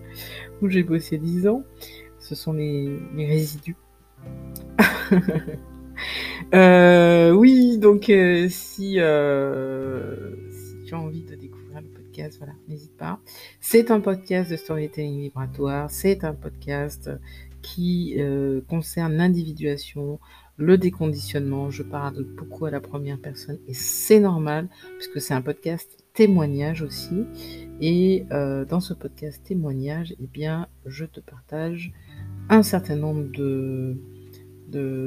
où 0.60 0.68
j'ai 0.68 0.82
bossé 0.82 1.18
10 1.18 1.46
ans. 1.46 1.62
Ce 2.18 2.34
sont 2.34 2.52
les, 2.52 2.98
résidus. 3.16 3.76
Euh, 6.52 7.30
oui, 7.30 7.78
donc 7.78 8.06
si, 8.06 8.48
si 8.48 8.94
tu 8.94 9.00
as 9.00 10.98
envie 10.98 11.22
de 11.22 11.36
découvrir 11.36 11.80
le 11.80 11.88
podcast, 11.88 12.38
voilà, 12.38 12.54
n'hésite 12.66 12.96
pas. 12.96 13.20
C'est 13.60 13.90
un 13.92 14.00
podcast 14.00 14.50
de 14.50 14.56
storytelling 14.56 15.20
vibratoire, 15.20 15.90
c'est 15.90 16.24
un 16.24 16.34
podcast 16.34 17.08
qui 17.60 18.18
concerne 18.68 19.14
l'individuation, 19.14 20.18
le 20.56 20.78
déconditionnement. 20.78 21.70
Je 21.70 21.82
parle 21.82 22.24
beaucoup 22.24 22.66
à 22.66 22.70
la 22.70 22.80
première 22.80 23.18
personne 23.18 23.58
et 23.68 23.74
c'est 23.74 24.20
normal 24.20 24.68
puisque 24.98 25.20
c'est 25.20 25.34
un 25.34 25.42
podcast 25.42 26.04
témoignage 26.14 26.82
aussi. 26.82 27.24
Et 27.80 28.26
euh, 28.30 28.64
dans 28.64 28.80
ce 28.80 28.94
podcast 28.94 29.42
témoignage, 29.44 30.14
eh 30.20 30.26
bien, 30.26 30.68
je 30.86 31.04
te 31.04 31.20
partage 31.20 31.92
un 32.48 32.62
certain 32.62 32.96
nombre 32.96 33.30
de 33.32 33.96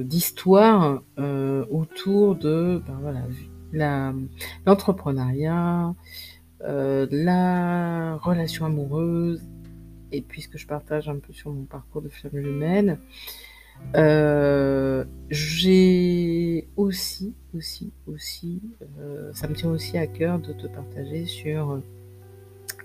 d'histoires 0.03 1.01
euh, 1.17 1.65
autour 1.71 2.35
de 2.35 2.83
ben 2.85 3.27
l'entrepreneuriat, 4.65 5.95
euh, 6.61 7.07
la 7.09 8.17
relation 8.17 8.65
amoureuse, 8.65 9.41
et 10.11 10.21
puisque 10.21 10.57
je 10.57 10.67
partage 10.67 11.09
un 11.09 11.17
peu 11.17 11.33
sur 11.33 11.51
mon 11.51 11.65
parcours 11.65 12.01
de 12.01 12.09
femme 12.09 12.37
humaine, 12.37 12.99
euh, 13.95 15.05
j'ai 15.29 16.67
aussi, 16.75 17.33
aussi, 17.55 17.91
aussi, 18.07 18.61
euh, 18.99 19.31
ça 19.33 19.47
me 19.47 19.53
tient 19.53 19.69
aussi 19.69 19.97
à 19.97 20.07
cœur 20.07 20.39
de 20.39 20.53
te 20.53 20.67
partager 20.67 21.25
sur 21.25 21.81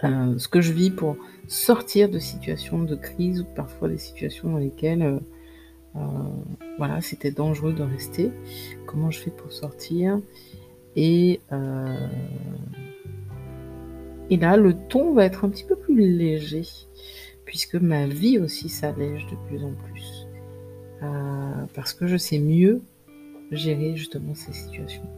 euh, 0.04 0.38
ce 0.38 0.48
que 0.48 0.60
je 0.60 0.72
vis 0.72 0.90
pour 0.90 1.16
sortir 1.48 2.08
de 2.08 2.18
situations 2.18 2.82
de 2.82 2.94
crise 2.94 3.40
ou 3.40 3.44
parfois 3.44 3.88
des 3.88 3.98
situations 3.98 4.50
dans 4.50 4.58
lesquelles, 4.58 5.20
voilà, 6.78 7.00
c'était 7.00 7.32
dangereux 7.32 7.72
de 7.72 7.82
rester. 7.82 8.30
Comment 8.86 9.10
je 9.10 9.18
fais 9.18 9.30
pour 9.30 9.52
sortir? 9.52 10.20
Et 10.94 11.40
et 14.30 14.36
là, 14.36 14.56
le 14.56 14.74
ton 14.74 15.12
va 15.12 15.24
être 15.24 15.44
un 15.44 15.48
petit 15.48 15.64
peu 15.64 15.74
plus 15.74 15.96
léger, 15.96 16.62
puisque 17.44 17.74
ma 17.74 18.06
vie 18.06 18.38
aussi 18.38 18.68
s'allège 18.68 19.26
de 19.26 19.36
plus 19.48 19.64
en 19.64 19.72
plus. 19.72 20.19
Euh, 21.02 21.64
parce 21.74 21.94
que 21.94 22.06
je 22.06 22.16
sais 22.16 22.38
mieux 22.38 22.82
gérer 23.50 23.96
justement 23.96 24.34
ces 24.34 24.52
situations 24.52 25.08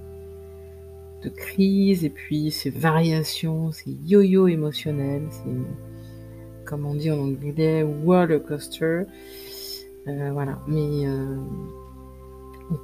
de 1.22 1.28
crise 1.28 2.04
et 2.04 2.10
puis 2.10 2.50
ces 2.50 2.70
variations, 2.70 3.72
ces 3.72 3.96
yo-yo 4.04 4.46
émotionnels, 4.48 5.26
c'est 5.30 6.64
comme 6.64 6.86
on 6.86 6.94
dit 6.94 7.10
en 7.10 7.18
anglais 7.18 7.82
roller 7.82 8.42
coaster. 8.42 9.02
Euh, 10.08 10.30
voilà, 10.32 10.60
mais 10.68 11.06
euh, 11.06 11.36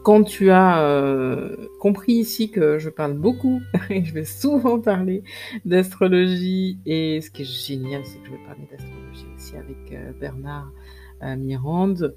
quand 0.05 0.25
tu 0.25 0.50
as 0.50 1.50
compris 1.81 2.14
ici 2.14 2.50
que 2.50 2.78
je 2.78 2.90
parle 2.90 3.14
beaucoup 3.14 3.61
et 3.90 4.05
je 4.05 4.12
vais 4.12 4.25
souvent 4.25 4.81
parler 4.81 5.23
d'astrologie 5.64 6.78
et 6.85 7.21
ce 7.21 7.31
qui 7.31 7.43
est 7.43 7.45
génial, 7.45 8.05
c'est 8.05 8.19
que 8.19 8.26
je 8.26 8.33
vais 8.33 8.45
parler 8.45 8.69
d'astrologie 8.71 9.26
aussi 9.37 9.57
avec 9.57 10.19
Bernard 10.21 10.73
Mirande 11.38 12.14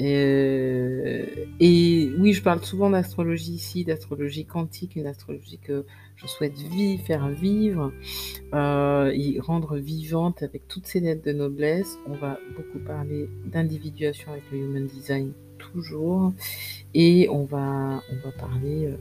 euh, 0.00 1.24
et 1.60 2.10
oui, 2.18 2.32
je 2.32 2.42
parle 2.42 2.64
souvent 2.64 2.90
d'astrologie 2.90 3.52
ici, 3.52 3.84
d'astrologie 3.84 4.44
quantique, 4.44 4.96
une 4.96 5.06
astrologie 5.06 5.58
que 5.58 5.84
je 6.16 6.26
souhaite 6.26 6.56
vivre, 6.58 7.02
faire 7.04 7.28
vivre 7.28 7.92
euh, 8.54 9.12
et 9.14 9.38
rendre 9.38 9.76
vivante 9.76 10.42
avec 10.42 10.66
toutes 10.66 10.86
ces 10.86 11.00
lettres 11.00 11.24
de 11.24 11.32
noblesse. 11.32 11.98
On 12.06 12.14
va 12.14 12.38
beaucoup 12.56 12.80
parler 12.84 13.28
d'individuation 13.46 14.32
avec 14.32 14.44
le 14.50 14.58
Human 14.58 14.86
Design 14.86 15.32
toujours, 15.58 16.32
et 16.92 17.28
on 17.30 17.44
va 17.44 18.02
on 18.12 18.16
va 18.16 18.32
parler 18.32 18.86
euh, 18.86 18.96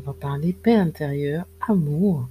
on 0.00 0.06
va 0.06 0.12
parler 0.12 0.52
paix 0.52 0.74
intérieure, 0.74 1.46
amour, 1.68 2.28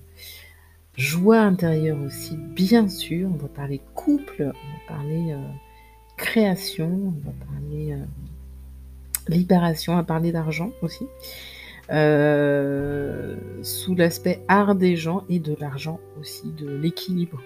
joie 0.98 1.40
intérieure 1.40 2.00
aussi, 2.02 2.36
bien 2.36 2.90
sûr. 2.90 3.30
On 3.34 3.38
va 3.38 3.48
parler 3.48 3.80
couple, 3.96 4.42
on 4.42 4.94
va 4.94 4.98
parler 4.98 5.34
création, 6.24 6.88
on 6.88 7.28
va 7.28 7.34
parler 7.46 7.92
euh, 7.92 7.98
libération, 9.28 9.94
on 9.94 9.98
va 9.98 10.04
parler 10.04 10.32
d'argent 10.32 10.72
aussi, 10.82 11.06
euh, 11.92 13.36
sous 13.62 13.94
l'aspect 13.94 14.42
art 14.48 14.74
des 14.76 14.96
gens 14.96 15.26
et 15.30 15.40
de 15.40 15.56
l'argent 15.60 16.00
aussi, 16.20 16.52
de 16.54 16.70
l'équilibre, 16.70 17.44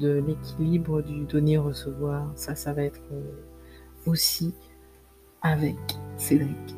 de 0.00 0.22
l'équilibre 0.26 1.00
du 1.00 1.24
donner-recevoir. 1.24 2.30
Ça, 2.36 2.54
ça 2.54 2.74
va 2.74 2.82
être 2.82 3.00
euh, 3.10 3.22
aussi 4.06 4.54
avec 5.40 5.76
Cédric. 6.18 6.76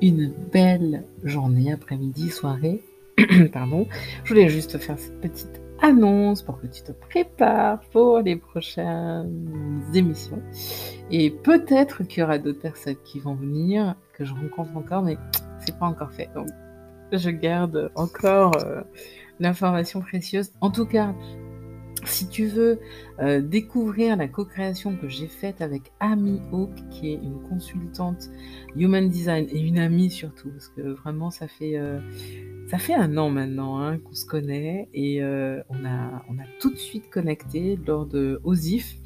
Une 0.00 0.32
belle 0.50 1.04
journée, 1.22 1.72
après-midi, 1.72 2.30
soirée. 2.30 2.82
Pardon. 3.52 3.86
Je 4.24 4.30
voulais 4.30 4.48
juste 4.48 4.78
faire 4.78 4.98
cette 4.98 5.20
petite 5.20 5.63
annonce 5.80 6.42
pour 6.42 6.60
que 6.60 6.66
tu 6.66 6.82
te 6.82 6.92
prépares 6.92 7.80
pour 7.92 8.20
les 8.20 8.36
prochaines 8.36 9.82
émissions. 9.94 10.42
Et 11.10 11.30
peut-être 11.30 12.04
qu'il 12.04 12.20
y 12.20 12.22
aura 12.22 12.38
d'autres 12.38 12.60
personnes 12.60 12.96
qui 13.04 13.20
vont 13.20 13.34
venir, 13.34 13.94
que 14.12 14.24
je 14.24 14.32
rencontre 14.34 14.76
encore, 14.76 15.02
mais 15.02 15.18
c'est 15.60 15.78
pas 15.78 15.86
encore 15.86 16.12
fait. 16.12 16.30
Donc, 16.34 16.48
je 17.12 17.30
garde 17.30 17.90
encore 17.94 18.56
euh, 18.64 18.82
l'information 19.40 20.00
précieuse. 20.00 20.52
En 20.60 20.70
tout 20.70 20.86
cas, 20.86 21.14
si 22.04 22.28
tu 22.28 22.46
veux 22.46 22.80
euh, 23.20 23.40
découvrir 23.40 24.16
la 24.16 24.28
co-création 24.28 24.96
que 24.96 25.08
j'ai 25.08 25.28
faite 25.28 25.60
avec 25.60 25.92
Amy 26.00 26.40
Hawk, 26.52 26.70
qui 26.90 27.12
est 27.12 27.14
une 27.14 27.40
consultante 27.48 28.30
Human 28.76 29.08
Design 29.08 29.46
et 29.50 29.60
une 29.60 29.78
amie 29.78 30.10
surtout, 30.10 30.50
parce 30.50 30.68
que 30.68 30.82
vraiment 30.82 31.30
ça 31.30 31.48
fait 31.48 31.78
euh, 31.78 32.00
ça 32.68 32.78
fait 32.78 32.94
un 32.94 33.16
an 33.18 33.30
maintenant 33.30 33.78
hein, 33.78 33.98
qu'on 33.98 34.14
se 34.14 34.24
connaît 34.24 34.88
et 34.94 35.22
euh, 35.22 35.62
on, 35.68 35.84
a, 35.84 36.24
on 36.28 36.38
a 36.38 36.44
tout 36.60 36.70
de 36.70 36.76
suite 36.76 37.10
connecté 37.10 37.78
lors 37.86 38.06
de 38.06 38.40
OSIF, 38.44 38.96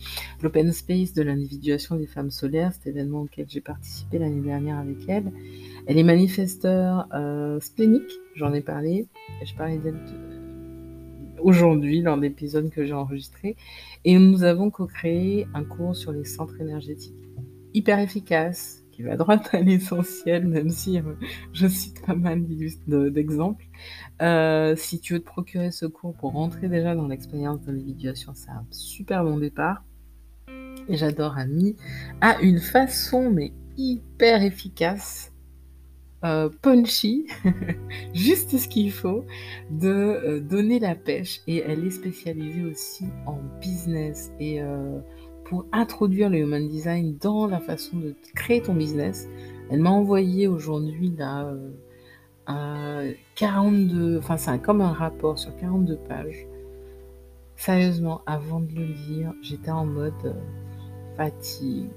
l'Open 0.42 0.72
Space 0.72 1.12
de 1.12 1.22
l'individuation 1.22 1.96
des 1.96 2.06
femmes 2.06 2.30
solaires, 2.30 2.72
cet 2.72 2.86
événement 2.86 3.22
auquel 3.22 3.46
j'ai 3.48 3.60
participé 3.60 4.18
l'année 4.18 4.40
dernière 4.40 4.78
avec 4.78 4.98
elle. 5.08 5.32
Elle 5.86 5.98
est 5.98 6.04
manifesteur 6.04 7.08
euh, 7.14 7.58
splénique, 7.60 8.10
j'en 8.34 8.52
ai 8.52 8.60
parlé, 8.60 9.06
je 9.44 9.54
parlais 9.54 9.78
d'elle 9.78 9.98
aujourd'hui 11.40 12.02
dans 12.02 12.16
l'épisode 12.16 12.70
que 12.70 12.84
j'ai 12.84 12.92
enregistré, 12.92 13.56
et 14.04 14.18
nous 14.18 14.42
avons 14.42 14.70
co-créé 14.70 15.46
un 15.54 15.64
cours 15.64 15.94
sur 15.94 16.12
les 16.12 16.24
centres 16.24 16.60
énergétiques 16.60 17.14
hyper 17.74 17.98
efficace, 18.00 18.84
qui 18.98 19.04
va 19.04 19.16
droit 19.16 19.36
à 19.52 19.60
l'essentiel, 19.60 20.46
même 20.46 20.70
si 20.70 20.98
euh, 20.98 21.14
je 21.52 21.68
cite 21.68 22.04
pas 22.04 22.16
mal 22.16 22.44
d'exemples. 22.88 23.64
Euh, 24.20 24.74
si 24.76 24.98
tu 24.98 25.12
veux 25.12 25.20
te 25.20 25.24
procurer 25.24 25.70
ce 25.70 25.86
cours 25.86 26.14
pour 26.14 26.32
rentrer 26.32 26.68
déjà 26.68 26.96
dans 26.96 27.06
l'expérience 27.06 27.60
d'individuation, 27.60 28.32
c'est 28.34 28.50
un 28.50 28.66
super 28.72 29.22
bon 29.22 29.38
départ. 29.38 29.84
Et 30.88 30.96
j'adore 30.96 31.38
Ami 31.38 31.76
a 32.20 32.40
une 32.40 32.58
façon 32.58 33.30
mais 33.30 33.52
hyper 33.76 34.42
efficace, 34.42 35.32
euh, 36.24 36.48
punchy, 36.62 37.28
juste 38.14 38.58
ce 38.58 38.66
qu'il 38.66 38.90
faut, 38.90 39.24
de 39.70 40.40
donner 40.40 40.80
la 40.80 40.96
pêche. 40.96 41.40
Et 41.46 41.58
elle 41.58 41.86
est 41.86 41.90
spécialisée 41.90 42.64
aussi 42.64 43.04
en 43.26 43.38
business 43.60 44.32
et 44.40 44.60
pour 45.48 45.66
introduire 45.72 46.28
le 46.28 46.38
human 46.38 46.68
design 46.68 47.16
dans 47.20 47.46
la 47.46 47.58
façon 47.60 47.96
de 47.96 48.14
créer 48.34 48.60
ton 48.60 48.74
business. 48.74 49.28
Elle 49.70 49.80
m'a 49.80 49.90
envoyé 49.90 50.46
aujourd'hui 50.46 51.12
là 51.16 51.54
euh, 52.48 53.12
42, 53.34 54.18
enfin 54.18 54.36
c'est 54.36 54.60
comme 54.60 54.80
un 54.80 54.92
rapport 54.92 55.38
sur 55.38 55.54
42 55.56 55.96
pages. 56.08 56.46
Sérieusement, 57.56 58.22
avant 58.26 58.60
de 58.60 58.72
le 58.72 58.84
lire, 58.84 59.34
j'étais 59.42 59.70
en 59.70 59.84
mode 59.84 60.12
euh, 60.24 60.32
fatigue, 61.16 61.90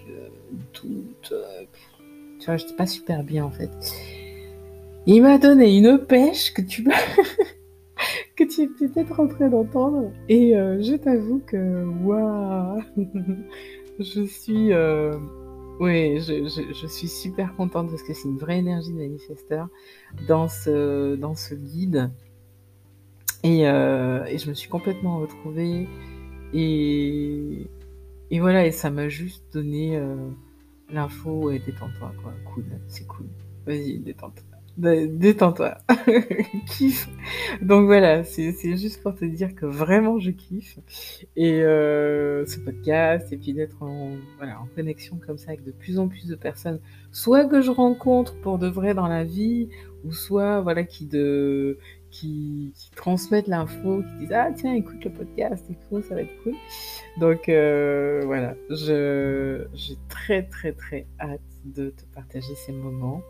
doute. 0.74 1.32
Euh, 1.32 1.64
tu 2.40 2.46
vois, 2.48 2.58
j'étais 2.58 2.76
pas 2.76 2.88
super 2.88 3.24
bien 3.24 3.46
en 3.46 3.52
fait. 3.52 3.72
Il 5.06 5.22
m'a 5.22 5.38
donné 5.38 5.78
une 5.78 6.00
pêche 6.00 6.54
que 6.54 6.62
tu 6.62 6.84
que 8.46 8.54
tu 8.54 8.62
es 8.64 8.68
peut-être 8.68 9.20
en 9.20 9.28
train 9.28 9.50
d'entendre. 9.50 10.12
Et 10.30 10.56
euh, 10.56 10.82
je 10.82 10.96
t'avoue 10.96 11.42
que, 11.46 11.86
waouh, 12.04 12.82
je 14.00 14.24
suis, 14.24 14.74
euh, 14.74 15.18
ouais, 15.80 16.18
je, 16.20 16.88
suis 16.88 17.08
super 17.08 17.56
contente 17.56 17.90
parce 17.90 18.04
que 18.04 18.14
c'est 18.14 18.28
une 18.28 18.38
vraie 18.38 18.60
énergie 18.60 18.92
de 18.92 18.98
manifesteur 18.98 19.68
dans 20.28 20.48
ce, 20.48 21.16
dans 21.16 21.36
ce 21.36 21.56
guide. 21.56 22.12
Et, 23.44 23.68
euh, 23.68 24.24
et 24.26 24.38
je 24.38 24.50
me 24.50 24.54
suis 24.54 24.70
complètement 24.70 25.20
retrouvée. 25.20 25.88
Et, 26.54 27.68
et 28.30 28.40
voilà, 28.40 28.66
et 28.66 28.72
ça 28.72 28.90
m'a 28.90 29.10
juste 29.10 29.44
donné 29.54 30.00
l'info, 30.90 31.46
ouais, 31.46 31.60
détends-toi, 31.60 32.12
quoi, 32.22 32.34
cool, 32.54 32.66
c'est 32.88 33.08
cool. 33.08 33.28
Vas-y, 33.66 34.00
détends-toi. 34.00 34.51
Détends-toi. 34.82 35.78
kiffe. 36.68 37.08
Donc 37.62 37.86
voilà, 37.86 38.24
c'est 38.24 38.78
juste 38.78 39.04
pour 39.04 39.14
te 39.14 39.26
dire 39.26 39.54
que 39.54 39.68
vraiment 39.68 40.18
je 40.18 40.32
kiffe. 40.32 40.80
Et 41.36 41.62
euh, 41.62 42.46
ce 42.48 42.60
podcast, 42.60 43.32
et 43.32 43.38
puis 43.38 43.54
d'être 43.54 43.84
en, 43.84 44.16
voilà, 44.38 44.60
en 44.60 44.68
connexion 44.76 45.20
comme 45.26 45.38
ça 45.38 45.50
avec 45.50 45.64
de 45.64 45.72
plus 45.72 46.00
en 46.00 46.08
plus 46.08 46.28
de 46.28 46.36
personnes, 46.36 46.80
soit 47.12 47.46
que 47.46 47.62
je 47.62 47.70
rencontre 47.70 48.36
pour 48.42 48.58
de 48.58 48.68
vrai 48.68 48.96
dans 48.96 49.08
la 49.08 49.24
vie, 49.24 49.70
ou 50.04 50.12
soit 50.12 50.62
voilà 50.62 50.84
qui 50.84 51.06
de 51.06 51.78
qui, 52.12 52.74
transmettent 52.96 53.48
l'info, 53.48 54.04
qui 54.04 54.26
disent 54.26 54.34
Ah, 54.34 54.52
tiens, 54.54 54.74
écoute 54.74 55.04
le 55.04 55.12
podcast, 55.12 55.66
ça 56.04 56.16
va 56.16 56.22
être 56.22 56.44
cool. 56.44 56.54
Donc 57.20 57.50
euh, 57.50 58.22
voilà, 58.26 58.56
j'ai 58.70 59.98
très, 60.10 60.44
très, 60.44 60.74
très 60.74 61.08
hâte 61.20 61.42
de 61.66 61.90
te 61.90 62.04
partager 62.14 62.54
ces 62.56 62.72
moments 62.72 63.22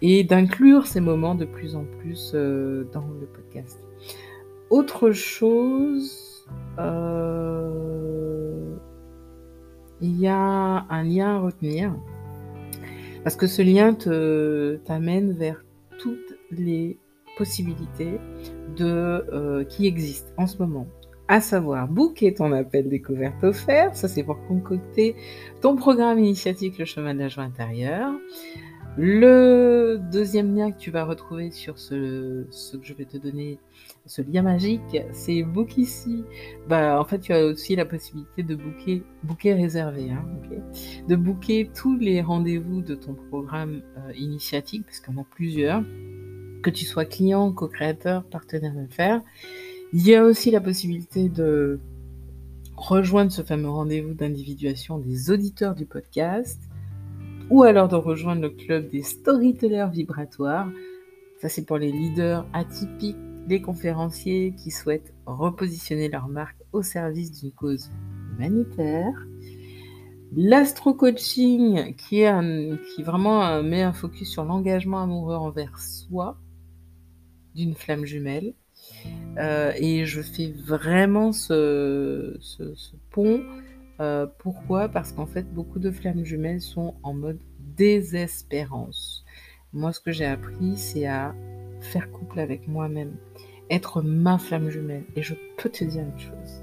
et 0.00 0.24
d'inclure 0.24 0.86
ces 0.86 1.00
moments 1.00 1.34
de 1.34 1.44
plus 1.44 1.76
en 1.76 1.84
plus 1.84 2.32
euh, 2.34 2.88
dans 2.92 3.06
le 3.20 3.26
podcast. 3.26 3.78
Autre 4.70 5.12
chose, 5.12 6.46
euh, 6.78 8.74
il 10.00 10.18
y 10.18 10.26
a 10.26 10.86
un 10.88 11.02
lien 11.04 11.36
à 11.36 11.38
retenir 11.40 11.94
parce 13.22 13.36
que 13.36 13.46
ce 13.46 13.62
lien 13.62 13.94
t'amène 14.84 15.32
vers 15.32 15.64
toutes 15.98 16.34
les 16.50 16.98
possibilités 17.36 18.18
de, 18.76 18.84
euh, 19.32 19.64
qui 19.64 19.86
existent 19.86 20.32
en 20.36 20.46
ce 20.46 20.58
moment. 20.58 20.86
À 21.26 21.40
savoir, 21.40 21.88
booker 21.88 22.34
ton 22.34 22.52
appel 22.52 22.88
découverte 22.88 23.42
offert, 23.44 23.96
ça 23.96 24.08
c'est 24.08 24.22
pour 24.22 24.38
concocter 24.46 25.16
ton 25.62 25.74
programme 25.74 26.18
initiatique 26.18 26.78
Le 26.78 26.84
chemin 26.84 27.14
de 27.14 27.20
la 27.20 27.28
joie. 27.28 27.48
Le 28.96 29.98
deuxième 30.12 30.54
lien 30.54 30.70
que 30.70 30.78
tu 30.78 30.92
vas 30.92 31.04
retrouver 31.04 31.50
sur 31.50 31.78
ce, 31.78 32.46
ce 32.50 32.76
que 32.76 32.86
je 32.86 32.94
vais 32.94 33.06
te 33.06 33.16
donner, 33.16 33.58
ce 34.06 34.22
lien 34.22 34.42
magique, 34.42 34.98
c'est 35.10 35.42
Book 35.42 35.78
ici. 35.78 36.22
Bah, 36.68 37.00
en 37.00 37.04
fait, 37.04 37.18
tu 37.18 37.32
as 37.32 37.44
aussi 37.44 37.74
la 37.74 37.86
possibilité 37.86 38.44
de 38.44 38.54
booker, 38.54 39.02
booker 39.24 39.54
réservé, 39.54 40.10
hein, 40.10 40.24
de 41.08 41.16
booker 41.16 41.70
tous 41.74 41.96
les 41.96 42.20
rendez-vous 42.20 42.82
de 42.82 42.94
ton 42.94 43.14
programme 43.14 43.82
euh, 43.96 44.12
initiatique, 44.14 44.84
parce 44.84 45.00
qu'on 45.00 45.20
a 45.20 45.24
plusieurs, 45.24 45.82
que 46.64 46.70
tu 46.70 46.86
sois 46.86 47.04
client, 47.04 47.52
co-créateur, 47.52 48.24
partenaire 48.24 48.72
d'affaires. 48.72 49.20
Il 49.92 50.04
y 50.04 50.14
a 50.14 50.24
aussi 50.24 50.50
la 50.50 50.62
possibilité 50.62 51.28
de 51.28 51.78
rejoindre 52.74 53.30
ce 53.30 53.42
fameux 53.42 53.68
rendez-vous 53.68 54.14
d'individuation 54.14 54.98
des 54.98 55.30
auditeurs 55.30 55.74
du 55.74 55.84
podcast 55.84 56.60
ou 57.50 57.62
alors 57.62 57.88
de 57.88 57.96
rejoindre 57.96 58.40
le 58.40 58.48
club 58.48 58.88
des 58.88 59.02
storytellers 59.02 59.88
vibratoires. 59.92 60.68
Ça, 61.40 61.50
c'est 61.50 61.66
pour 61.66 61.76
les 61.76 61.92
leaders 61.92 62.46
atypiques, 62.54 63.18
les 63.46 63.60
conférenciers 63.60 64.54
qui 64.56 64.70
souhaitent 64.70 65.12
repositionner 65.26 66.08
leur 66.08 66.28
marque 66.28 66.56
au 66.72 66.82
service 66.82 67.30
d'une 67.30 67.52
cause 67.52 67.90
humanitaire. 68.32 69.12
L'astro-coaching 70.34 71.94
qui, 71.94 72.24
qui 72.24 73.02
vraiment 73.02 73.62
met 73.62 73.82
un 73.82 73.92
focus 73.92 74.30
sur 74.30 74.44
l'engagement 74.44 75.02
amoureux 75.02 75.36
envers 75.36 75.78
soi 75.78 76.38
d'une 77.54 77.74
flamme 77.74 78.04
jumelle. 78.04 78.54
Euh, 79.38 79.72
et 79.76 80.04
je 80.04 80.20
fais 80.20 80.52
vraiment 80.52 81.32
ce, 81.32 82.38
pont 83.10 83.42
euh, 84.00 84.26
pourquoi? 84.38 84.88
Parce 84.88 85.12
qu'en 85.12 85.26
fait, 85.26 85.44
beaucoup 85.52 85.78
de 85.78 85.90
flammes 85.90 86.24
jumelles 86.24 86.60
sont 86.60 86.94
en 87.02 87.14
mode 87.14 87.38
désespérance. 87.76 89.24
Moi, 89.72 89.92
ce 89.92 90.00
que 90.00 90.12
j'ai 90.12 90.24
appris, 90.24 90.76
c'est 90.76 91.06
à 91.06 91.34
faire 91.80 92.10
couple 92.10 92.40
avec 92.40 92.66
moi-même, 92.66 93.16
être 93.70 94.02
ma 94.02 94.38
flamme 94.38 94.70
jumelle. 94.70 95.04
Et 95.16 95.22
je 95.22 95.34
peux 95.56 95.68
te 95.68 95.84
dire 95.84 96.02
une 96.02 96.18
chose. 96.18 96.62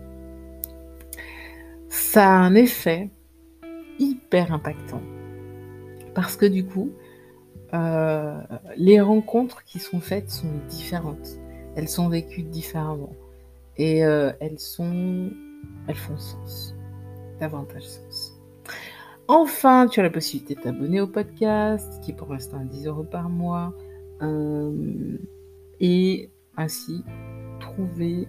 Ça 1.89 2.29
a 2.29 2.33
un 2.33 2.55
effet 2.55 3.09
hyper 3.99 4.53
impactant. 4.53 5.01
Parce 6.13 6.35
que 6.35 6.45
du 6.45 6.65
coup, 6.65 6.91
euh, 7.73 8.41
les 8.75 8.99
rencontres 8.99 9.63
qui 9.63 9.79
sont 9.79 9.99
faites 9.99 10.29
sont 10.29 10.51
différentes. 10.69 11.37
Elles 11.75 11.87
sont 11.87 12.09
vécues 12.09 12.43
différemment. 12.43 13.15
Et 13.77 14.03
euh, 14.03 14.31
elles 14.39 14.59
sont. 14.59 15.29
Elles 15.87 15.95
font 15.95 16.17
sens 16.17 16.75
davantage 17.39 17.83
sens. 17.83 18.39
Enfin, 19.27 19.87
tu 19.87 19.99
as 19.99 20.03
la 20.03 20.09
possibilité 20.09 20.55
de 20.55 20.61
t'abonner 20.61 21.01
au 21.01 21.07
podcast, 21.07 21.99
qui 22.03 22.11
est 22.11 22.13
pour 22.13 22.31
l'instant 22.31 22.59
à 22.59 22.63
10 22.65 22.85
euros 22.87 23.03
par 23.03 23.29
mois, 23.29 23.73
euh, 24.21 25.17
et 25.79 26.29
ainsi 26.57 27.03
trouver... 27.59 28.27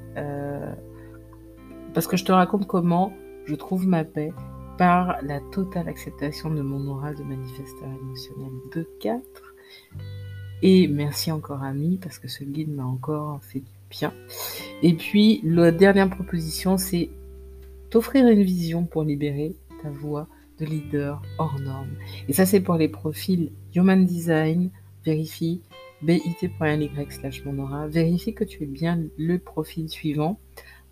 Parce 1.92 2.06
que 2.06 2.16
je 2.16 2.24
te 2.24 2.32
raconte 2.32 2.66
comment 2.66 3.12
je 3.44 3.54
trouve 3.54 3.86
ma 3.86 4.04
paix 4.04 4.32
par 4.78 5.20
la 5.22 5.40
totale 5.40 5.88
acceptation 5.88 6.50
de 6.50 6.62
mon 6.62 6.86
aura 6.88 7.14
de 7.14 7.22
manifesteur 7.22 7.88
émotionnel 8.00 8.52
de 8.74 8.88
4. 9.00 9.22
Et 10.62 10.86
merci 10.86 11.32
encore 11.32 11.62
ami, 11.62 11.98
parce 12.00 12.18
que 12.18 12.28
ce 12.28 12.44
guide 12.44 12.72
m'a 12.72 12.84
encore 12.84 13.40
fait 13.42 13.60
du 13.60 13.72
bien. 13.90 14.12
Et 14.82 14.94
puis, 14.94 15.40
la 15.44 15.72
dernière 15.72 16.08
proposition, 16.08 16.76
c'est 16.78 17.10
t'offrir 17.90 18.26
une 18.28 18.42
vision 18.42 18.84
pour 18.84 19.02
libérer 19.02 19.54
ta 19.82 19.90
voix 19.90 20.28
de 20.58 20.66
leader 20.66 21.20
hors 21.38 21.58
norme. 21.58 21.90
Et 22.28 22.32
ça, 22.32 22.46
c'est 22.46 22.60
pour 22.60 22.76
les 22.76 22.88
profils 22.88 23.50
Human 23.74 24.04
Design. 24.04 24.70
Vérifie 25.04 25.62
bit.ly 26.02 26.90
slash 27.10 27.44
monora. 27.44 27.88
Vérifie 27.88 28.34
que 28.34 28.44
tu 28.44 28.62
es 28.62 28.66
bien 28.66 29.02
le 29.18 29.38
profil 29.38 29.88
suivant 29.88 30.38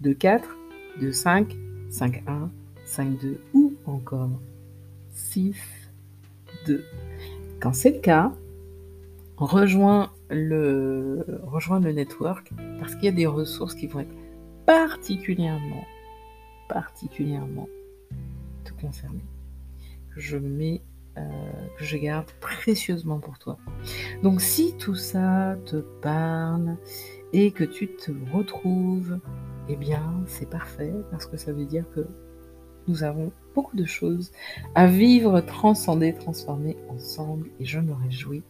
de 0.01 0.13
4, 0.13 0.57
de 1.01 1.11
5, 1.11 1.57
5, 1.91 2.23
1, 2.27 2.51
5, 2.91 3.21
2 3.21 3.41
ou 3.55 3.75
encore 3.87 4.31
6, 5.13 5.55
2. 6.67 6.85
Quand 7.61 7.73
c'est 7.73 7.93
le 7.93 8.01
cas, 8.01 8.33
rejoins 9.37 10.11
le, 10.29 11.25
network 11.93 12.51
parce 12.81 12.97
qu'il 12.97 13.05
y 13.05 13.09
a 13.09 13.13
des 13.13 13.27
ressources 13.27 13.77
qui 13.77 13.87
vont 13.87 14.01
être 14.01 14.15
particulièrement 14.67 15.85
particulièrement 16.69 17.69
te 18.65 18.73
concerner, 18.81 19.25
je 20.17 20.37
mets, 20.37 20.83
euh, 21.17 21.23
que 21.79 21.85
je 21.85 21.97
garde 21.97 22.31
précieusement 22.41 23.19
pour 23.19 23.39
toi. 23.39 23.59
Donc 24.23 24.41
si 24.41 24.77
tout 24.77 24.95
ça 24.95 25.57
te 25.67 25.77
parle 25.77 26.77
et 27.33 27.53
que 27.53 27.65
tu 27.65 27.89
te 27.89 28.11
retrouves, 28.33 29.19
eh 29.69 29.77
bien 29.77 30.25
c'est 30.27 30.49
parfait 30.49 30.93
parce 31.11 31.27
que 31.27 31.37
ça 31.37 31.53
veut 31.53 31.67
dire 31.67 31.85
que 31.95 32.07
nous 32.89 33.05
avons 33.05 33.33
beaucoup 33.55 33.77
de 33.77 33.85
choses 33.85 34.33
à 34.75 34.87
vivre, 34.87 35.41
transcender, 35.41 36.15
transformer 36.15 36.77
ensemble. 36.89 37.49
Et 37.59 37.65
je 37.65 37.81
me 37.81 37.93
réjouis 37.93 38.43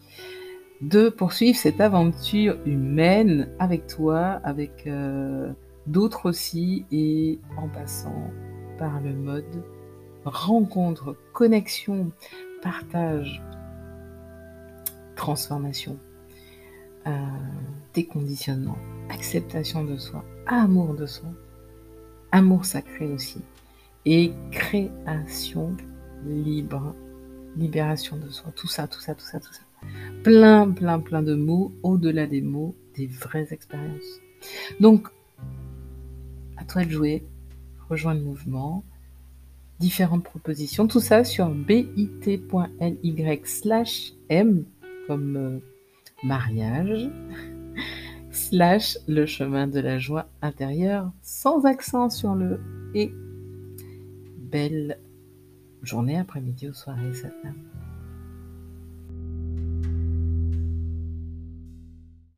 de 0.81 1.09
poursuivre 1.09 1.59
cette 1.59 1.81
aventure 1.81 2.57
humaine 2.65 3.49
avec 3.59 3.87
toi, 3.87 4.41
avec 4.45 4.87
euh, 4.87 5.53
d'autres 5.87 6.29
aussi, 6.29 6.87
et 6.91 7.39
en 7.57 7.69
passant 7.69 8.31
par 8.79 9.01
le 9.01 9.13
mode 9.13 9.63
rencontre, 10.25 11.17
connexion, 11.33 12.13
partage, 12.63 13.43
transformation, 15.17 15.99
euh, 17.07 17.11
déconditionnement, 17.95 18.79
acceptation 19.11 19.85
de 19.85 19.97
soi, 19.97 20.25
amour 20.47 20.95
de 20.95 21.07
soi, 21.07 21.29
amour 22.33 22.65
sacré 22.65 23.07
aussi, 23.07 23.43
et 24.07 24.33
création 24.51 25.77
libre, 26.27 26.95
libération 27.57 28.17
de 28.17 28.29
soi, 28.29 28.53
tout 28.55 28.69
ça, 28.69 28.87
tout 28.87 29.01
ça, 29.01 29.15
tout 29.15 29.25
ça, 29.25 29.41
tout 29.41 29.53
ça. 29.53 29.63
Plein, 30.23 30.71
plein, 30.71 31.01
plein 31.01 31.23
de 31.23 31.35
mots, 31.35 31.73
au-delà 31.83 32.27
des 32.27 32.43
mots, 32.43 32.75
des 32.97 33.07
vraies 33.07 33.49
expériences. 33.51 34.21
Donc, 34.79 35.09
toi 36.71 36.85
de 36.85 36.91
jouer, 36.91 37.25
rejoins 37.89 38.15
le 38.15 38.21
mouvement, 38.21 38.85
différentes 39.81 40.23
propositions, 40.23 40.87
tout 40.87 41.01
ça 41.01 41.25
sur 41.25 41.49
bit.ly 41.51 43.41
slash 43.45 44.13
m 44.29 44.65
comme 45.09 45.37
euh, 45.37 45.59
mariage 46.23 47.11
slash 48.31 48.99
le 49.09 49.27
chemin 49.27 49.67
de 49.67 49.81
la 49.81 49.99
joie 49.99 50.29
intérieure 50.43 51.11
sans 51.23 51.65
accent 51.65 52.09
sur 52.09 52.37
le 52.37 52.61
et. 52.95 53.13
Belle 54.51 54.99
journée, 55.83 56.19
après-midi 56.19 56.69
ou 56.69 56.75
soirée, 56.75 57.13